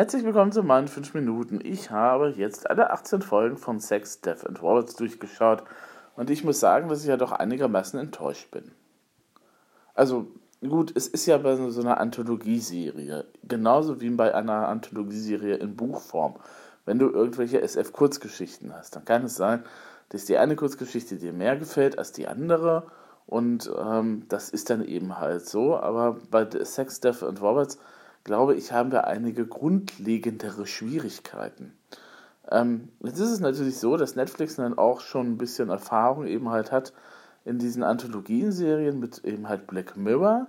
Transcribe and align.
Herzlich 0.00 0.24
willkommen 0.24 0.50
zu 0.50 0.62
meinen 0.62 0.88
5 0.88 1.12
Minuten. 1.12 1.60
Ich 1.62 1.90
habe 1.90 2.30
jetzt 2.30 2.70
alle 2.70 2.88
18 2.88 3.20
Folgen 3.20 3.58
von 3.58 3.80
Sex, 3.80 4.22
Death 4.22 4.46
and 4.46 4.62
Wallets 4.62 4.96
durchgeschaut 4.96 5.62
und 6.16 6.30
ich 6.30 6.42
muss 6.42 6.58
sagen, 6.58 6.88
dass 6.88 7.02
ich 7.02 7.08
ja 7.08 7.18
doch 7.18 7.32
einigermaßen 7.32 8.00
enttäuscht 8.00 8.50
bin. 8.50 8.72
Also, 9.92 10.28
gut, 10.66 10.90
es 10.96 11.06
ist 11.06 11.26
ja 11.26 11.36
bei 11.36 11.54
so 11.54 11.82
einer 11.82 12.00
Anthologieserie, 12.00 13.26
genauso 13.46 14.00
wie 14.00 14.08
bei 14.08 14.34
einer 14.34 14.68
Anthologieserie 14.68 15.56
in 15.56 15.76
Buchform. 15.76 16.36
Wenn 16.86 16.98
du 16.98 17.10
irgendwelche 17.10 17.60
SF-Kurzgeschichten 17.60 18.74
hast, 18.74 18.96
dann 18.96 19.04
kann 19.04 19.24
es 19.24 19.36
sein, 19.36 19.64
dass 20.08 20.24
die 20.24 20.38
eine 20.38 20.56
Kurzgeschichte 20.56 21.16
dir 21.16 21.34
mehr 21.34 21.58
gefällt 21.58 21.98
als 21.98 22.12
die 22.12 22.26
andere 22.26 22.86
und 23.26 23.70
ähm, 23.78 24.24
das 24.30 24.48
ist 24.48 24.70
dann 24.70 24.82
eben 24.82 25.18
halt 25.18 25.46
so. 25.46 25.76
Aber 25.76 26.16
bei 26.30 26.48
Sex, 26.64 27.00
Death 27.00 27.22
and 27.22 27.42
Roberts 27.42 27.76
glaube 28.24 28.54
ich, 28.54 28.72
haben 28.72 28.92
wir 28.92 29.06
einige 29.06 29.46
grundlegendere 29.46 30.66
Schwierigkeiten. 30.66 31.72
Ähm, 32.50 32.88
jetzt 33.02 33.18
ist 33.18 33.30
es 33.30 33.40
natürlich 33.40 33.78
so, 33.78 33.96
dass 33.96 34.16
Netflix 34.16 34.56
dann 34.56 34.76
auch 34.76 35.00
schon 35.00 35.32
ein 35.32 35.38
bisschen 35.38 35.68
Erfahrung 35.68 36.26
eben 36.26 36.50
halt 36.50 36.72
hat 36.72 36.92
in 37.44 37.58
diesen 37.58 37.82
Anthologien-Serien 37.82 38.98
mit 38.98 39.24
eben 39.24 39.48
halt 39.48 39.66
Black 39.66 39.96
Mirror. 39.96 40.48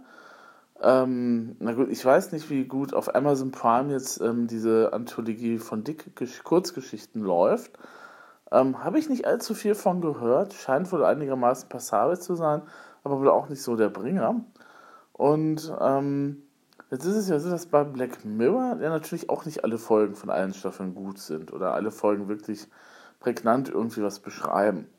Ähm, 0.82 1.56
na 1.60 1.74
gut, 1.74 1.90
ich 1.90 2.04
weiß 2.04 2.32
nicht, 2.32 2.50
wie 2.50 2.66
gut 2.66 2.94
auf 2.94 3.14
Amazon 3.16 3.52
Prime 3.52 3.92
jetzt 3.92 4.20
ähm, 4.20 4.48
diese 4.48 4.94
Anthologie 4.94 5.60
von 5.60 5.84
Dick 5.84 6.12
Kurzgeschichten 6.44 7.22
läuft. 7.22 7.78
Ähm, 8.52 8.84
Habe 8.84 8.98
ich 8.98 9.08
nicht 9.08 9.26
allzu 9.26 9.54
viel 9.54 9.76
von 9.76 10.02
gehört. 10.02 10.54
Scheint 10.54 10.92
wohl 10.92 11.06
einigermaßen 11.06 11.70
passabel 11.70 12.20
zu 12.20 12.36
sein, 12.36 12.64
aber 13.04 13.20
wohl 13.20 13.30
auch 13.30 13.48
nicht 13.48 13.62
so 13.62 13.76
der 13.76 13.90
Bringer. 13.90 14.44
Und 15.14 15.72
ähm, 15.80 16.44
Jetzt 16.92 17.06
ist 17.06 17.16
es 17.16 17.30
ja 17.30 17.40
so, 17.40 17.50
dass 17.50 17.68
bei 17.68 17.86
Black 17.86 18.26
Mirror 18.26 18.78
ja 18.82 18.90
natürlich 18.90 19.30
auch 19.30 19.46
nicht 19.46 19.64
alle 19.64 19.78
Folgen 19.78 20.14
von 20.14 20.30
allen 20.30 20.54
Staffeln 20.54 20.94
gut 20.94 21.20
sind 21.20 21.54
oder 21.54 21.74
alle 21.74 21.90
Folgen 21.90 22.28
wirklich 22.28 22.68
prägnant 23.22 23.70
irgendwie 23.70 24.04
was 24.04 24.20
beschreiben. 24.20 24.90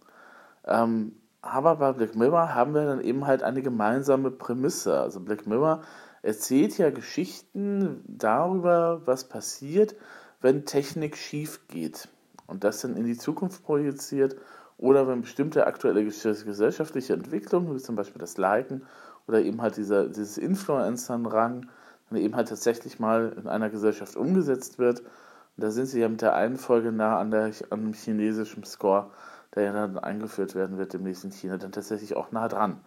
Ähm, 0.65 1.17
aber 1.43 1.77
bei 1.77 1.93
Black 1.93 2.17
Mirror 2.17 2.55
haben 2.55 2.73
wir 2.73 2.87
dann 2.87 3.03
eben 3.03 3.27
halt 3.27 3.43
eine 3.43 3.61
gemeinsame 3.61 4.31
Prämisse. 4.31 4.99
Also 4.99 5.21
Black 5.21 5.47
Mirror 5.47 5.83
erzählt 6.23 6.79
ja 6.79 6.89
Geschichten 6.89 8.03
darüber, 8.09 9.03
was 9.05 9.29
passiert, 9.29 9.95
wenn 10.41 10.65
Technik 10.65 11.19
schief 11.19 11.69
geht 11.69 12.09
und 12.47 12.65
das 12.65 12.81
dann 12.81 12.97
in 12.97 13.05
die 13.05 13.19
Zukunft 13.19 13.65
projiziert 13.65 14.37
oder 14.79 15.07
wenn 15.09 15.21
bestimmte 15.21 15.67
aktuelle 15.67 16.05
gesellschaftliche 16.05 17.13
Entwicklungen, 17.13 17.75
wie 17.75 17.83
zum 17.83 17.97
Beispiel 17.97 18.21
das 18.21 18.39
Liken 18.39 18.83
oder 19.29 19.43
eben 19.43 19.61
halt 19.61 19.77
dieser, 19.77 20.09
dieses 20.09 20.39
Influencer-Rang, 20.39 21.67
und 22.13 22.19
eben 22.21 22.37
halt 22.37 22.49
tatsächlich 22.49 23.01
mal 23.01 23.35
in 23.41 23.49
einer 23.49 23.71
Gesellschaft 23.71 24.17
umgesetzt 24.17 24.79
wird. 24.79 25.01
Und 25.01 25.65
da 25.65 25.71
sind 25.71 25.87
sie 25.87 26.01
ja 26.01 26.09
mit 26.09 26.21
der 26.21 26.35
einen 26.35 26.57
Folge 26.57 26.93
nah 26.93 27.19
an, 27.19 27.31
der, 27.31 27.53
an 27.71 27.83
dem 27.83 27.93
chinesischen 27.95 28.65
Score, 28.65 29.11
der 29.55 29.65
ja 29.65 29.73
dann 29.73 29.99
eingeführt 29.99 30.55
werden 30.55 30.77
wird 30.77 30.93
demnächst 30.93 31.25
in 31.25 31.31
China, 31.31 31.57
dann 31.57 31.73
tatsächlich 31.73 32.15
auch 32.15 32.31
nah 32.31 32.49
dran. 32.49 32.81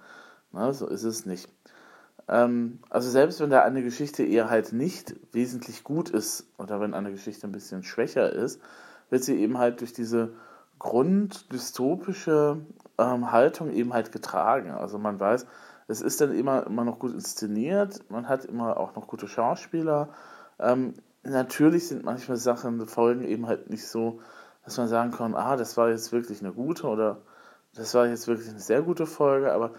Na, 0.52 0.72
so 0.74 0.88
ist 0.88 1.04
es 1.04 1.26
nicht. 1.26 1.50
Ähm, 2.28 2.80
also 2.90 3.10
selbst 3.10 3.40
wenn 3.40 3.50
da 3.50 3.64
eine 3.64 3.82
Geschichte 3.82 4.24
eher 4.24 4.50
halt 4.50 4.74
nicht 4.74 5.16
wesentlich 5.32 5.84
gut 5.84 6.10
ist 6.10 6.48
oder 6.60 6.80
wenn 6.80 6.94
eine 6.94 7.12
Geschichte 7.12 7.48
ein 7.48 7.52
bisschen 7.52 7.84
schwächer 7.84 8.32
ist, 8.32 8.62
wird 9.10 9.24
sie 9.24 9.36
eben 9.40 9.58
halt 9.58 9.82
durch 9.82 9.94
diese 9.94 10.34
grunddystopische 10.78 12.58
ähm, 13.00 13.32
Haltung 13.32 13.72
eben 13.72 13.94
halt 13.94 14.12
getragen. 14.12 14.72
Also 14.72 15.00
man 15.00 15.20
weiß, 15.20 15.48
es 15.88 16.02
ist 16.02 16.22
dann 16.22 16.34
immer, 16.34 16.66
immer 16.66 16.84
noch 16.84 17.00
gut 17.00 17.14
inszeniert, 17.14 18.10
man 18.10 18.28
hat 18.28 18.46
immer 18.46 18.78
auch 18.78 18.96
noch 18.96 19.08
gute 19.08 19.28
Schauspieler. 19.28 20.10
Ähm, 20.60 20.94
natürlich 21.24 21.88
sind 21.88 22.04
manchmal 22.04 22.38
Sachen, 22.38 22.86
Folgen 22.88 23.24
eben 23.24 23.48
halt 23.48 23.70
nicht 23.70 23.88
so, 23.88 24.20
dass 24.64 24.78
man 24.78 24.88
sagen 24.88 25.12
kann, 25.12 25.36
ah, 25.36 25.58
das 25.58 25.78
war 25.78 25.90
jetzt 25.90 26.12
wirklich 26.12 26.42
eine 26.42 26.54
gute 26.54 26.88
oder 26.88 27.22
das 27.76 27.94
war 27.94 28.08
jetzt 28.08 28.28
wirklich 28.28 28.50
eine 28.50 28.60
sehr 28.60 28.82
gute 28.82 29.06
Folge, 29.06 29.52
aber 29.52 29.74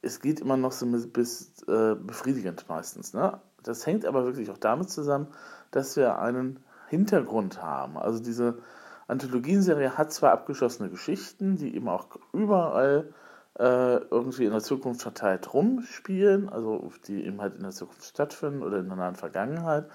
es 0.00 0.20
geht 0.20 0.40
immer 0.40 0.56
noch 0.56 0.72
so 0.72 0.86
bis 0.86 1.62
äh, 1.68 1.94
befriedigend 1.94 2.68
meistens. 2.68 3.12
Ne? 3.12 3.40
Das 3.62 3.86
hängt 3.86 4.04
aber 4.04 4.24
wirklich 4.24 4.50
auch 4.50 4.58
damit 4.58 4.90
zusammen, 4.90 5.28
dass 5.70 5.96
wir 5.96 6.18
einen 6.18 6.60
Hintergrund 6.88 7.62
haben. 7.62 7.96
Also 7.96 8.20
diese 8.20 8.58
Anthologienserie 9.06 9.96
hat 9.96 10.12
zwar 10.12 10.32
abgeschlossene 10.32 10.88
Geschichten, 10.88 11.56
die 11.56 11.74
eben 11.74 11.88
auch 11.88 12.06
überall 12.32 13.12
äh, 13.58 13.96
irgendwie 13.96 14.44
in 14.44 14.52
der 14.52 14.62
Zukunft 14.62 15.02
verteilt 15.02 15.52
rumspielen, 15.52 16.48
also 16.48 16.90
die 17.06 17.24
eben 17.24 17.40
halt 17.40 17.56
in 17.56 17.62
der 17.62 17.72
Zukunft 17.72 18.04
stattfinden 18.04 18.62
oder 18.62 18.78
in 18.78 18.88
der 18.88 18.96
nahen 18.96 19.16
Vergangenheit. 19.16 19.86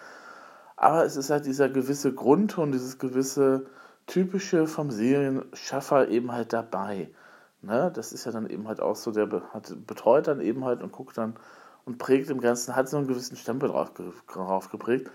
Aber 0.75 1.05
es 1.05 1.15
ist 1.15 1.29
halt 1.29 1.45
dieser 1.45 1.69
gewisse 1.69 2.13
Grundton, 2.13 2.71
dieses 2.71 2.99
gewisse 2.99 3.65
typische 4.05 4.67
vom 4.67 4.91
Serienschaffer 4.91 6.07
eben 6.09 6.31
halt 6.31 6.53
dabei. 6.53 7.09
Ne? 7.61 7.91
Das 7.93 8.13
ist 8.13 8.25
ja 8.25 8.31
dann 8.31 8.47
eben 8.47 8.67
halt 8.67 8.79
auch 8.79 8.95
so, 8.95 9.11
der 9.11 9.29
hat, 9.53 9.75
betreut 9.87 10.27
dann 10.27 10.39
eben 10.39 10.63
halt 10.63 10.83
und 10.83 10.91
guckt 10.91 11.17
dann 11.17 11.35
und 11.85 11.97
prägt 11.97 12.29
im 12.29 12.41
Ganzen, 12.41 12.75
hat 12.75 12.89
so 12.89 12.97
einen 12.97 13.07
gewissen 13.07 13.37
Stempel 13.37 13.69
drauf, 13.69 13.91
drauf 14.27 14.69
geprägt. 14.69 15.09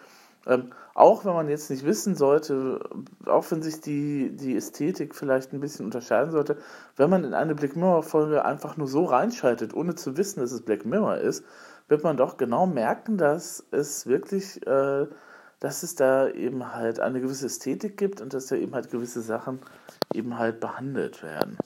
Ähm, 0.46 0.72
auch 0.94 1.24
wenn 1.24 1.34
man 1.34 1.48
jetzt 1.48 1.70
nicht 1.70 1.84
wissen 1.84 2.16
sollte, 2.16 2.80
auch 3.26 3.50
wenn 3.50 3.62
sich 3.62 3.80
die, 3.80 4.34
die 4.34 4.56
Ästhetik 4.56 5.14
vielleicht 5.14 5.52
ein 5.52 5.60
bisschen 5.60 5.86
unterscheiden 5.86 6.32
sollte, 6.32 6.56
wenn 6.96 7.10
man 7.10 7.24
in 7.24 7.32
eine 7.32 7.54
Black 7.54 7.76
Mirror-Folge 7.76 8.44
einfach 8.44 8.76
nur 8.76 8.88
so 8.88 9.04
reinschaltet, 9.04 9.72
ohne 9.74 9.94
zu 9.94 10.16
wissen, 10.16 10.40
dass 10.40 10.52
es 10.52 10.62
Black 10.62 10.84
Mirror 10.84 11.18
ist, 11.18 11.44
wird 11.88 12.02
man 12.02 12.16
doch 12.16 12.36
genau 12.36 12.66
merken, 12.66 13.18
dass 13.18 13.64
es 13.70 14.06
wirklich, 14.06 14.66
äh, 14.66 15.06
dass 15.60 15.82
es 15.82 15.94
da 15.94 16.28
eben 16.28 16.74
halt 16.74 16.98
eine 16.98 17.20
gewisse 17.20 17.46
Ästhetik 17.46 17.96
gibt 17.96 18.20
und 18.20 18.34
dass 18.34 18.46
da 18.46 18.56
eben 18.56 18.74
halt 18.74 18.90
gewisse 18.90 19.22
Sachen 19.22 19.60
eben 20.12 20.38
halt 20.38 20.58
behandelt 20.60 21.22
werden. 21.22 21.56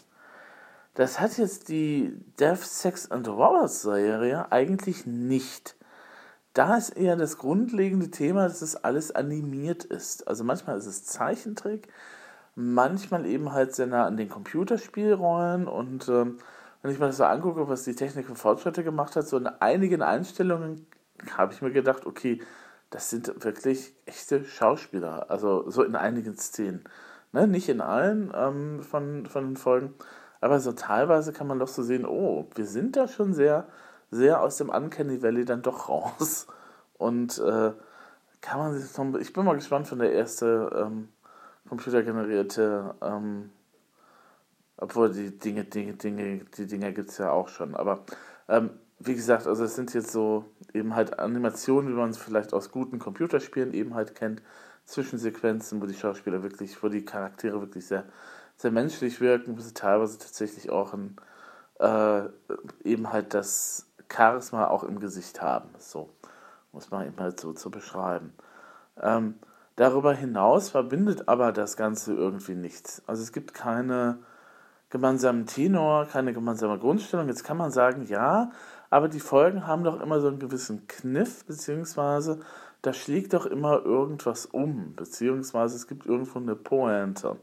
Das 0.94 1.20
hat 1.20 1.36
jetzt 1.38 1.68
die 1.68 2.14
Death, 2.40 2.64
Sex 2.64 3.10
and 3.10 3.28
Rollers 3.28 3.82
Serie 3.82 4.50
eigentlich 4.50 5.06
nicht 5.06 5.75
da 6.56 6.76
ist 6.76 6.90
eher 6.90 7.16
das 7.16 7.36
grundlegende 7.36 8.10
Thema, 8.10 8.48
dass 8.48 8.62
es 8.62 8.76
alles 8.76 9.14
animiert 9.14 9.84
ist. 9.84 10.26
Also 10.26 10.42
manchmal 10.42 10.78
ist 10.78 10.86
es 10.86 11.04
Zeichentrick, 11.04 11.88
manchmal 12.54 13.26
eben 13.26 13.52
halt 13.52 13.74
sehr 13.74 13.86
nah 13.86 14.06
an 14.06 14.16
den 14.16 14.30
Computerspielrollen 14.30 15.68
und 15.68 16.08
ähm, 16.08 16.38
wenn 16.80 16.90
ich 16.90 16.98
mir 16.98 17.08
das 17.08 17.18
so 17.18 17.24
angucke, 17.24 17.68
was 17.68 17.84
die 17.84 17.94
Technik 17.94 18.26
für 18.26 18.36
Fortschritte 18.36 18.84
gemacht 18.84 19.16
hat, 19.16 19.28
so 19.28 19.36
in 19.36 19.46
einigen 19.46 20.00
Einstellungen 20.00 20.86
habe 21.36 21.52
ich 21.52 21.60
mir 21.60 21.72
gedacht, 21.72 22.06
okay, 22.06 22.40
das 22.88 23.10
sind 23.10 23.44
wirklich 23.44 23.94
echte 24.06 24.44
Schauspieler, 24.44 25.30
also 25.30 25.68
so 25.68 25.82
in 25.82 25.94
einigen 25.94 26.38
Szenen. 26.38 26.84
Ne? 27.32 27.46
Nicht 27.46 27.68
in 27.68 27.82
allen 27.82 28.32
ähm, 28.34 28.82
von, 28.82 29.26
von 29.26 29.44
den 29.44 29.56
Folgen, 29.56 29.92
aber 30.40 30.60
so 30.60 30.72
teilweise 30.72 31.34
kann 31.34 31.48
man 31.48 31.58
doch 31.58 31.68
so 31.68 31.82
sehen, 31.82 32.06
oh, 32.06 32.48
wir 32.54 32.66
sind 32.66 32.96
da 32.96 33.08
schon 33.08 33.34
sehr 33.34 33.66
sehr 34.10 34.40
aus 34.42 34.56
dem 34.56 34.68
Uncanny 34.68 35.22
Valley 35.22 35.44
dann 35.44 35.62
doch 35.62 35.88
raus. 35.88 36.46
Und 36.98 37.38
äh, 37.38 37.72
kann 38.40 38.58
man 38.58 38.78
sich 38.78 38.96
noch, 38.96 39.18
ich 39.18 39.32
bin 39.32 39.44
mal 39.44 39.56
gespannt 39.56 39.88
von 39.88 39.98
der 39.98 40.12
erste 40.12 40.70
ähm, 40.74 41.08
computergenerierte, 41.68 42.94
ähm, 43.02 43.50
obwohl 44.76 45.12
die 45.12 45.36
Dinge, 45.36 45.64
Dinge, 45.64 45.94
Dinge, 45.94 46.44
die 46.56 46.66
Dinger 46.66 46.92
gibt 46.92 47.10
es 47.10 47.18
ja 47.18 47.30
auch 47.30 47.48
schon. 47.48 47.74
Aber 47.74 48.04
ähm, 48.48 48.70
wie 48.98 49.14
gesagt, 49.14 49.46
also 49.46 49.64
es 49.64 49.74
sind 49.74 49.92
jetzt 49.94 50.10
so 50.10 50.44
eben 50.72 50.94
halt 50.94 51.18
Animationen, 51.18 51.90
wie 51.92 51.96
man 51.96 52.10
es 52.10 52.18
vielleicht 52.18 52.54
aus 52.54 52.70
guten 52.70 52.98
Computerspielen 52.98 53.74
eben 53.74 53.94
halt 53.94 54.14
kennt, 54.14 54.42
Zwischensequenzen, 54.86 55.82
wo 55.82 55.86
die 55.86 55.94
Schauspieler 55.94 56.42
wirklich, 56.42 56.82
wo 56.82 56.88
die 56.88 57.04
Charaktere 57.04 57.60
wirklich 57.60 57.86
sehr, 57.86 58.04
sehr 58.56 58.70
menschlich 58.70 59.20
wirken, 59.20 59.56
wo 59.56 59.60
sie 59.60 59.74
teilweise 59.74 60.18
tatsächlich 60.18 60.70
auch 60.70 60.94
ein, 60.94 61.16
äh, 61.80 62.22
eben 62.84 63.12
halt 63.12 63.34
das 63.34 63.86
Charisma 64.12 64.68
auch 64.68 64.84
im 64.84 65.00
Gesicht 65.00 65.42
haben. 65.42 65.68
So 65.78 66.10
muss 66.72 66.90
man 66.90 67.06
eben 67.06 67.18
halt 67.18 67.40
so 67.40 67.52
zu 67.52 67.70
beschreiben. 67.70 68.32
Ähm, 69.00 69.34
darüber 69.76 70.12
hinaus 70.12 70.70
verbindet 70.70 71.28
aber 71.28 71.52
das 71.52 71.76
Ganze 71.76 72.14
irgendwie 72.14 72.54
nichts. 72.54 73.02
Also 73.06 73.22
es 73.22 73.32
gibt 73.32 73.54
keine 73.54 74.18
gemeinsamen 74.90 75.46
Tenor, 75.46 76.06
keine 76.06 76.32
gemeinsame 76.32 76.78
Grundstellung. 76.78 77.28
Jetzt 77.28 77.44
kann 77.44 77.56
man 77.56 77.70
sagen, 77.70 78.06
ja, 78.06 78.50
aber 78.90 79.08
die 79.08 79.20
Folgen 79.20 79.66
haben 79.66 79.84
doch 79.84 80.00
immer 80.00 80.20
so 80.20 80.28
einen 80.28 80.38
gewissen 80.38 80.86
Kniff, 80.86 81.44
beziehungsweise 81.44 82.40
da 82.82 82.92
schlägt 82.92 83.32
doch 83.34 83.46
immer 83.46 83.84
irgendwas 83.84 84.46
um, 84.46 84.94
beziehungsweise 84.94 85.76
es 85.76 85.88
gibt 85.88 86.06
irgendwo 86.06 86.38
eine 86.38 86.54
Pointe. 86.54 87.36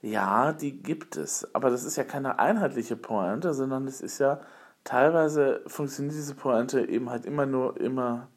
Ja, 0.00 0.52
die 0.52 0.80
gibt 0.80 1.16
es, 1.16 1.52
aber 1.54 1.70
das 1.70 1.82
ist 1.82 1.96
ja 1.96 2.04
keine 2.04 2.38
einheitliche 2.38 2.94
Pointe, 2.94 3.52
sondern 3.52 3.88
es 3.88 4.00
ist 4.00 4.18
ja 4.18 4.40
teilweise 4.88 5.60
funktioniert 5.66 6.14
diese 6.14 6.34
Pointe 6.34 6.88
eben 6.88 7.10
halt 7.10 7.26
immer 7.26 7.44
nur, 7.44 7.78
immer, 7.78 8.28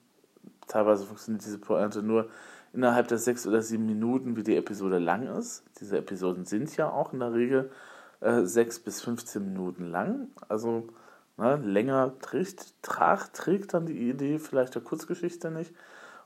teilweise 0.67 1.05
funktioniert 1.05 1.45
diese 1.45 1.59
Pointe 1.59 2.03
nur 2.03 2.29
innerhalb 2.73 3.07
der 3.07 3.19
sechs 3.19 3.47
oder 3.47 3.61
sieben 3.61 3.85
Minuten, 3.85 4.35
wie 4.35 4.43
die 4.43 4.57
Episode 4.57 4.99
lang 4.99 5.27
ist. 5.27 5.63
Diese 5.79 5.97
Episoden 5.97 6.43
sind 6.43 6.75
ja 6.75 6.89
auch 6.89 7.13
in 7.13 7.19
der 7.19 7.33
Regel 7.33 7.71
äh, 8.19 8.41
sechs 8.41 8.79
bis 8.79 9.01
15 9.01 9.45
Minuten 9.45 9.85
lang. 9.85 10.27
Also 10.49 10.89
ne, 11.37 11.55
länger 11.55 12.19
trägt, 12.19 12.73
trag, 12.81 13.31
trägt 13.31 13.73
dann 13.73 13.85
die 13.85 14.09
Idee 14.09 14.37
vielleicht 14.37 14.75
der 14.75 14.81
Kurzgeschichte 14.81 15.51
nicht. 15.51 15.73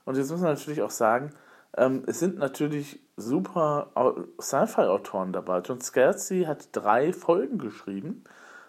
Und 0.04 0.16
jetzt 0.16 0.32
muss 0.32 0.40
man 0.40 0.54
natürlich 0.54 0.82
auch 0.82 0.90
sagen, 0.90 1.30
ähm, 1.76 2.02
es 2.08 2.18
sind 2.18 2.36
natürlich 2.36 2.98
super 3.16 3.92
Sci-Fi-Autoren 4.40 5.32
dabei. 5.32 5.60
John 5.60 5.80
Scalzi 5.80 6.46
hat 6.48 6.70
drei 6.72 7.12
Folgen 7.12 7.58
geschrieben, 7.58 8.24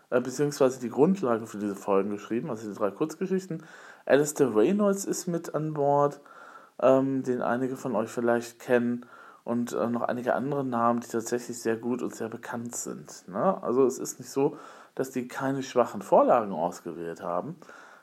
äh, 0.09 0.21
beziehungsweise 0.21 0.80
die 0.80 0.89
Grundlage 0.89 1.48
für 1.48 1.57
diese 1.57 1.75
Folgen 1.75 2.09
geschrieben, 2.09 2.50
also 2.50 2.69
die 2.69 2.77
drei 2.77 2.92
Kurzgeschichten. 2.92 3.63
Alistair 4.06 4.56
Reynolds 4.56 5.06
ist 5.06 5.27
mit 5.27 5.54
an 5.56 5.74
Bord, 5.74 6.21
ähm, 6.81 7.24
den 7.24 7.42
einige 7.42 7.75
von 7.75 7.95
euch 7.95 8.09
vielleicht 8.09 8.59
kennen, 8.59 9.06
und 9.48 9.71
äh, 9.71 9.88
noch 9.88 10.01
einige 10.01 10.36
andere 10.36 10.65
Namen, 10.65 11.00
die 11.00 11.07
tatsächlich 11.07 11.57
sehr 11.62 11.77
gut 11.77 12.01
und 12.01 12.13
sehr 12.13 12.27
bekannt 12.27 12.75
sind. 12.75 13.30
Ne? 13.30 13.63
Also 13.63 13.86
es 13.86 13.98
ist 13.98 14.19
nicht 14.19 14.30
so, 14.30 14.57
dass 14.94 15.12
die 15.12 15.30
keine 15.30 15.63
schwachen 15.63 16.01
Vorlagen 16.01 16.51
ausgewählt 16.51 17.21
haben. 17.21 17.56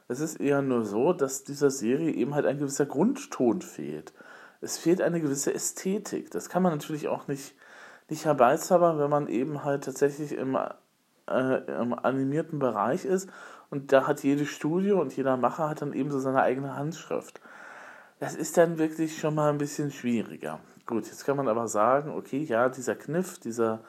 Es 0.08 0.20
ist 0.20 0.40
eher 0.40 0.62
nur 0.62 0.86
so, 0.86 1.12
dass 1.12 1.44
dieser 1.44 1.68
Serie 1.68 2.12
eben 2.12 2.34
halt 2.34 2.46
ein 2.46 2.58
gewisser 2.58 2.86
Grundton 2.86 3.60
fehlt. 3.60 4.14
Es 4.62 4.78
fehlt 4.78 5.02
eine 5.02 5.20
gewisse 5.20 5.52
Ästhetik. 5.52 6.30
Das 6.30 6.48
kann 6.48 6.62
man 6.62 6.72
natürlich 6.72 7.08
auch 7.08 7.28
nicht, 7.28 7.54
nicht 8.08 8.24
herbeizaubern, 8.24 8.98
wenn 8.98 9.10
man 9.10 9.28
eben 9.28 9.64
halt 9.64 9.84
tatsächlich 9.84 10.32
im, 10.32 10.56
äh, 11.28 11.80
im 11.80 11.94
animierten 11.94 12.58
Bereich 12.58 13.04
ist 13.04 13.28
und 13.70 13.92
da 13.92 14.06
hat 14.06 14.22
jedes 14.22 14.48
Studio 14.48 15.00
und 15.00 15.16
jeder 15.16 15.36
Macher 15.36 15.68
hat 15.68 15.82
dann 15.82 15.92
eben 15.92 16.10
so 16.10 16.18
seine 16.18 16.42
eigene 16.42 16.76
Handschrift. 16.76 17.40
Das 18.20 18.34
ist 18.34 18.56
dann 18.56 18.78
wirklich 18.78 19.18
schon 19.18 19.34
mal 19.34 19.50
ein 19.50 19.58
bisschen 19.58 19.90
schwieriger. 19.90 20.60
Gut, 20.86 21.06
jetzt 21.06 21.24
kann 21.24 21.36
man 21.36 21.48
aber 21.48 21.66
sagen, 21.66 22.10
okay, 22.10 22.42
ja, 22.42 22.68
dieser 22.68 22.94
Kniff, 22.94 23.38
dieser, 23.38 23.80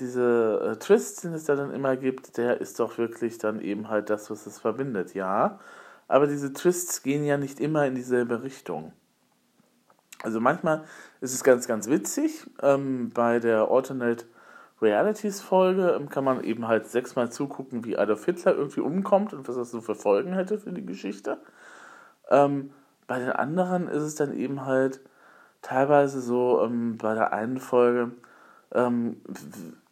diese 0.00 0.72
äh, 0.72 0.76
Twist, 0.78 1.24
den 1.24 1.34
es 1.34 1.44
da 1.44 1.54
dann 1.54 1.72
immer 1.72 1.96
gibt, 1.96 2.36
der 2.36 2.60
ist 2.60 2.80
doch 2.80 2.98
wirklich 2.98 3.38
dann 3.38 3.60
eben 3.60 3.88
halt 3.88 4.10
das, 4.10 4.30
was 4.30 4.46
es 4.46 4.58
verbindet, 4.58 5.14
ja. 5.14 5.60
Aber 6.08 6.26
diese 6.26 6.52
Twists 6.52 7.02
gehen 7.02 7.24
ja 7.24 7.36
nicht 7.36 7.60
immer 7.60 7.86
in 7.86 7.94
dieselbe 7.94 8.42
Richtung. 8.42 8.92
Also 10.22 10.40
manchmal 10.40 10.84
ist 11.20 11.34
es 11.34 11.44
ganz, 11.44 11.66
ganz 11.66 11.88
witzig. 11.88 12.46
Ähm, 12.62 13.10
bei 13.12 13.38
der 13.38 13.70
Alternate 13.70 14.24
Realities 14.82 15.40
Folge 15.40 15.90
ähm, 15.90 16.08
kann 16.08 16.24
man 16.24 16.42
eben 16.44 16.66
halt 16.68 16.88
sechsmal 16.88 17.30
zugucken, 17.30 17.84
wie 17.84 17.96
Adolf 17.96 18.24
Hitler 18.24 18.54
irgendwie 18.54 18.80
umkommt 18.80 19.32
und 19.32 19.48
was 19.48 19.56
das 19.56 19.70
so 19.70 19.80
für 19.80 19.94
Folgen 19.94 20.34
hätte 20.34 20.58
für 20.58 20.72
die 20.72 20.84
Geschichte. 20.84 21.38
Ähm, 22.30 22.72
bei 23.06 23.18
den 23.18 23.30
anderen 23.30 23.88
ist 23.88 24.02
es 24.02 24.14
dann 24.14 24.36
eben 24.36 24.66
halt 24.66 25.00
teilweise 25.62 26.20
so, 26.20 26.62
ähm, 26.64 26.98
bei 26.98 27.14
der 27.14 27.32
einen 27.32 27.58
Folge 27.58 28.12
ähm, 28.72 29.20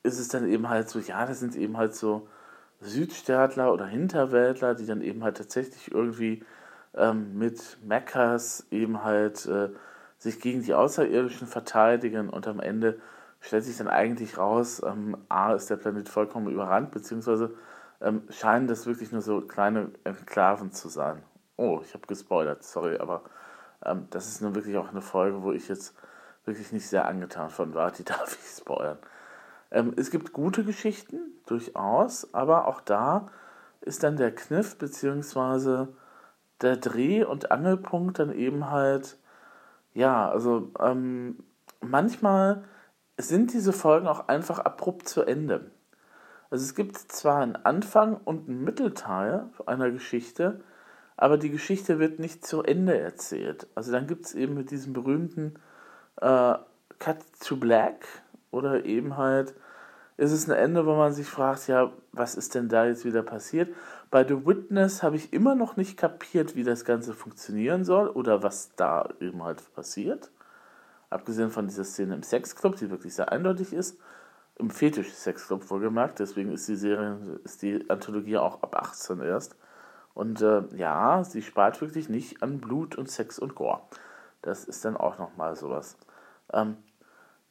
ist 0.02 0.18
es 0.18 0.28
dann 0.28 0.48
eben 0.48 0.68
halt 0.68 0.88
so, 0.88 0.98
ja, 0.98 1.26
das 1.26 1.40
sind 1.40 1.54
eben 1.56 1.76
halt 1.76 1.94
so 1.94 2.26
Südstaatler 2.80 3.72
oder 3.72 3.86
Hinterwäldler, 3.86 4.74
die 4.74 4.86
dann 4.86 5.02
eben 5.02 5.22
halt 5.22 5.36
tatsächlich 5.36 5.92
irgendwie 5.92 6.42
ähm, 6.94 7.38
mit 7.38 7.78
Meccas 7.84 8.66
eben 8.70 9.04
halt 9.04 9.46
äh, 9.46 9.68
sich 10.18 10.40
gegen 10.40 10.62
die 10.62 10.74
Außerirdischen 10.74 11.46
verteidigen 11.46 12.28
und 12.28 12.46
am 12.48 12.60
Ende 12.60 12.98
stellt 13.40 13.64
sich 13.64 13.78
dann 13.78 13.88
eigentlich 13.88 14.38
raus, 14.38 14.82
ähm, 14.84 15.16
A 15.28 15.54
ist 15.54 15.70
der 15.70 15.76
Planet 15.76 16.08
vollkommen 16.08 16.48
überrannt, 16.48 16.90
beziehungsweise 16.90 17.54
ähm, 18.00 18.22
scheinen 18.30 18.66
das 18.68 18.86
wirklich 18.86 19.12
nur 19.12 19.22
so 19.22 19.40
kleine 19.40 19.90
Enklaven 20.04 20.72
zu 20.72 20.88
sein. 20.88 21.22
Oh, 21.56 21.80
ich 21.84 21.94
habe 21.94 22.06
gespoilert, 22.06 22.62
sorry, 22.62 22.98
aber 22.98 23.22
ähm, 23.84 24.06
das 24.10 24.28
ist 24.28 24.42
nun 24.42 24.54
wirklich 24.54 24.76
auch 24.76 24.90
eine 24.90 25.02
Folge, 25.02 25.42
wo 25.42 25.52
ich 25.52 25.68
jetzt 25.68 25.94
wirklich 26.44 26.72
nicht 26.72 26.88
sehr 26.88 27.06
angetan 27.06 27.50
von 27.50 27.74
war, 27.74 27.90
die 27.92 28.04
darf 28.04 28.38
ich 28.40 28.58
spoilern. 28.58 28.98
Ähm, 29.70 29.94
es 29.96 30.10
gibt 30.10 30.32
gute 30.32 30.64
Geschichten, 30.64 31.30
durchaus, 31.46 32.32
aber 32.32 32.66
auch 32.66 32.80
da 32.80 33.28
ist 33.80 34.02
dann 34.02 34.16
der 34.16 34.34
Kniff 34.34 34.76
beziehungsweise 34.78 35.88
der 36.60 36.76
Dreh- 36.76 37.24
und 37.24 37.50
Angelpunkt 37.50 38.18
dann 38.18 38.32
eben 38.32 38.70
halt, 38.70 39.16
ja, 39.94 40.28
also 40.30 40.70
ähm, 40.78 41.38
manchmal 41.80 42.64
sind 43.28 43.52
diese 43.52 43.72
Folgen 43.72 44.06
auch 44.06 44.28
einfach 44.28 44.58
abrupt 44.58 45.08
zu 45.08 45.22
Ende. 45.22 45.70
Also 46.50 46.64
es 46.64 46.74
gibt 46.74 46.96
zwar 46.96 47.40
einen 47.40 47.56
Anfang 47.56 48.16
und 48.16 48.48
einen 48.48 48.64
Mittelteil 48.64 49.46
einer 49.66 49.90
Geschichte, 49.90 50.60
aber 51.16 51.38
die 51.38 51.50
Geschichte 51.50 51.98
wird 51.98 52.18
nicht 52.18 52.44
zu 52.44 52.62
Ende 52.62 52.98
erzählt. 52.98 53.66
Also 53.74 53.92
dann 53.92 54.06
gibt 54.06 54.26
es 54.26 54.34
eben 54.34 54.54
mit 54.54 54.70
diesem 54.70 54.92
berühmten 54.92 55.54
äh, 56.20 56.54
Cut 56.98 57.18
to 57.40 57.56
Black 57.56 58.06
oder 58.50 58.84
eben 58.84 59.16
halt 59.16 59.54
ist 60.20 60.32
es 60.32 60.50
ein 60.50 60.56
Ende, 60.56 60.84
wo 60.84 60.96
man 60.96 61.14
sich 61.14 61.26
fragt, 61.26 61.66
ja, 61.66 61.92
was 62.12 62.34
ist 62.34 62.54
denn 62.54 62.68
da 62.68 62.84
jetzt 62.84 63.06
wieder 63.06 63.22
passiert? 63.22 63.74
Bei 64.10 64.22
The 64.22 64.44
Witness 64.44 65.02
habe 65.02 65.16
ich 65.16 65.32
immer 65.32 65.54
noch 65.54 65.76
nicht 65.78 65.96
kapiert, 65.96 66.56
wie 66.56 66.62
das 66.62 66.84
Ganze 66.84 67.14
funktionieren 67.14 67.84
soll 67.84 68.08
oder 68.08 68.42
was 68.42 68.74
da 68.76 69.08
eben 69.20 69.42
halt 69.42 69.62
passiert. 69.74 70.30
Abgesehen 71.10 71.50
von 71.50 71.66
dieser 71.66 71.84
Szene 71.84 72.14
im 72.14 72.22
Sexclub, 72.22 72.76
die 72.76 72.90
wirklich 72.90 73.14
sehr 73.14 73.32
eindeutig 73.32 73.72
ist. 73.72 73.98
Im 74.56 74.70
Fetisch-Sexclub 74.70 75.70
wohlgemerkt, 75.70 76.18
deswegen 76.20 76.52
ist 76.52 76.68
die 76.68 76.76
Serie, 76.76 77.18
ist 77.44 77.62
die 77.62 77.88
Anthologie 77.88 78.36
auch 78.36 78.62
ab 78.62 78.76
18 78.76 79.20
erst. 79.20 79.56
Und 80.14 80.42
äh, 80.42 80.62
ja, 80.76 81.24
sie 81.24 81.42
spart 81.42 81.80
wirklich 81.80 82.08
nicht 82.08 82.42
an 82.42 82.60
Blut 82.60 82.96
und 82.96 83.10
Sex 83.10 83.38
und 83.38 83.54
Gore. 83.54 83.80
Das 84.42 84.64
ist 84.64 84.84
dann 84.84 84.96
auch 84.96 85.18
nochmal 85.18 85.56
sowas. 85.56 85.96
Ähm, 86.52 86.76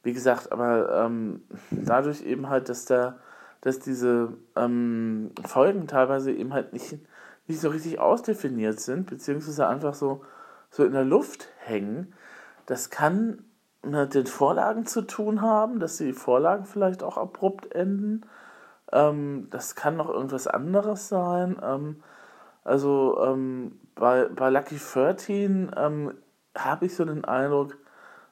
wie 0.02 0.12
gesagt, 0.12 0.52
aber 0.52 1.04
ähm, 1.04 1.42
dadurch 1.70 2.22
eben 2.22 2.48
halt, 2.48 2.68
dass 2.68 2.84
da, 2.84 3.18
dass 3.60 3.80
diese 3.80 4.32
ähm, 4.56 5.32
Folgen 5.44 5.86
teilweise 5.86 6.32
eben 6.32 6.52
halt 6.52 6.72
nicht, 6.72 6.98
nicht 7.46 7.60
so 7.60 7.68
richtig 7.68 7.98
ausdefiniert 7.98 8.80
sind, 8.80 9.10
beziehungsweise 9.10 9.66
einfach 9.66 9.94
so, 9.94 10.24
so 10.70 10.84
in 10.84 10.92
der 10.92 11.04
Luft 11.04 11.48
hängen, 11.58 12.14
das 12.66 12.90
kann 12.90 13.44
mit 13.82 14.14
den 14.14 14.26
Vorlagen 14.26 14.86
zu 14.86 15.02
tun 15.02 15.40
haben, 15.40 15.80
dass 15.80 15.96
die 15.96 16.12
Vorlagen 16.12 16.64
vielleicht 16.64 17.02
auch 17.02 17.16
abrupt 17.16 17.74
enden. 17.74 18.22
Ähm, 18.92 19.48
das 19.50 19.74
kann 19.74 19.96
noch 19.96 20.08
irgendwas 20.08 20.46
anderes 20.46 21.08
sein. 21.08 21.58
Ähm, 21.62 22.02
also 22.64 23.18
ähm, 23.24 23.78
bei, 23.94 24.24
bei 24.26 24.50
Lucky 24.50 24.76
13 24.76 25.70
ähm, 25.76 26.14
habe 26.56 26.86
ich 26.86 26.94
so 26.94 27.04
den 27.04 27.24
Eindruck, 27.24 27.78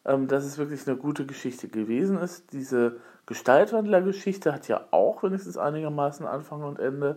ähm, 0.04 0.28
dass 0.28 0.44
es 0.44 0.58
wirklich 0.58 0.86
eine 0.86 0.96
gute 0.96 1.26
Geschichte 1.26 1.68
gewesen 1.68 2.18
ist. 2.18 2.52
Diese 2.52 2.96
Gestaltwandler-Geschichte 3.26 4.52
hat 4.52 4.68
ja 4.68 4.86
auch 4.90 5.22
wenigstens 5.22 5.58
einigermaßen 5.58 6.26
Anfang 6.26 6.62
und 6.62 6.78
Ende. 6.78 7.16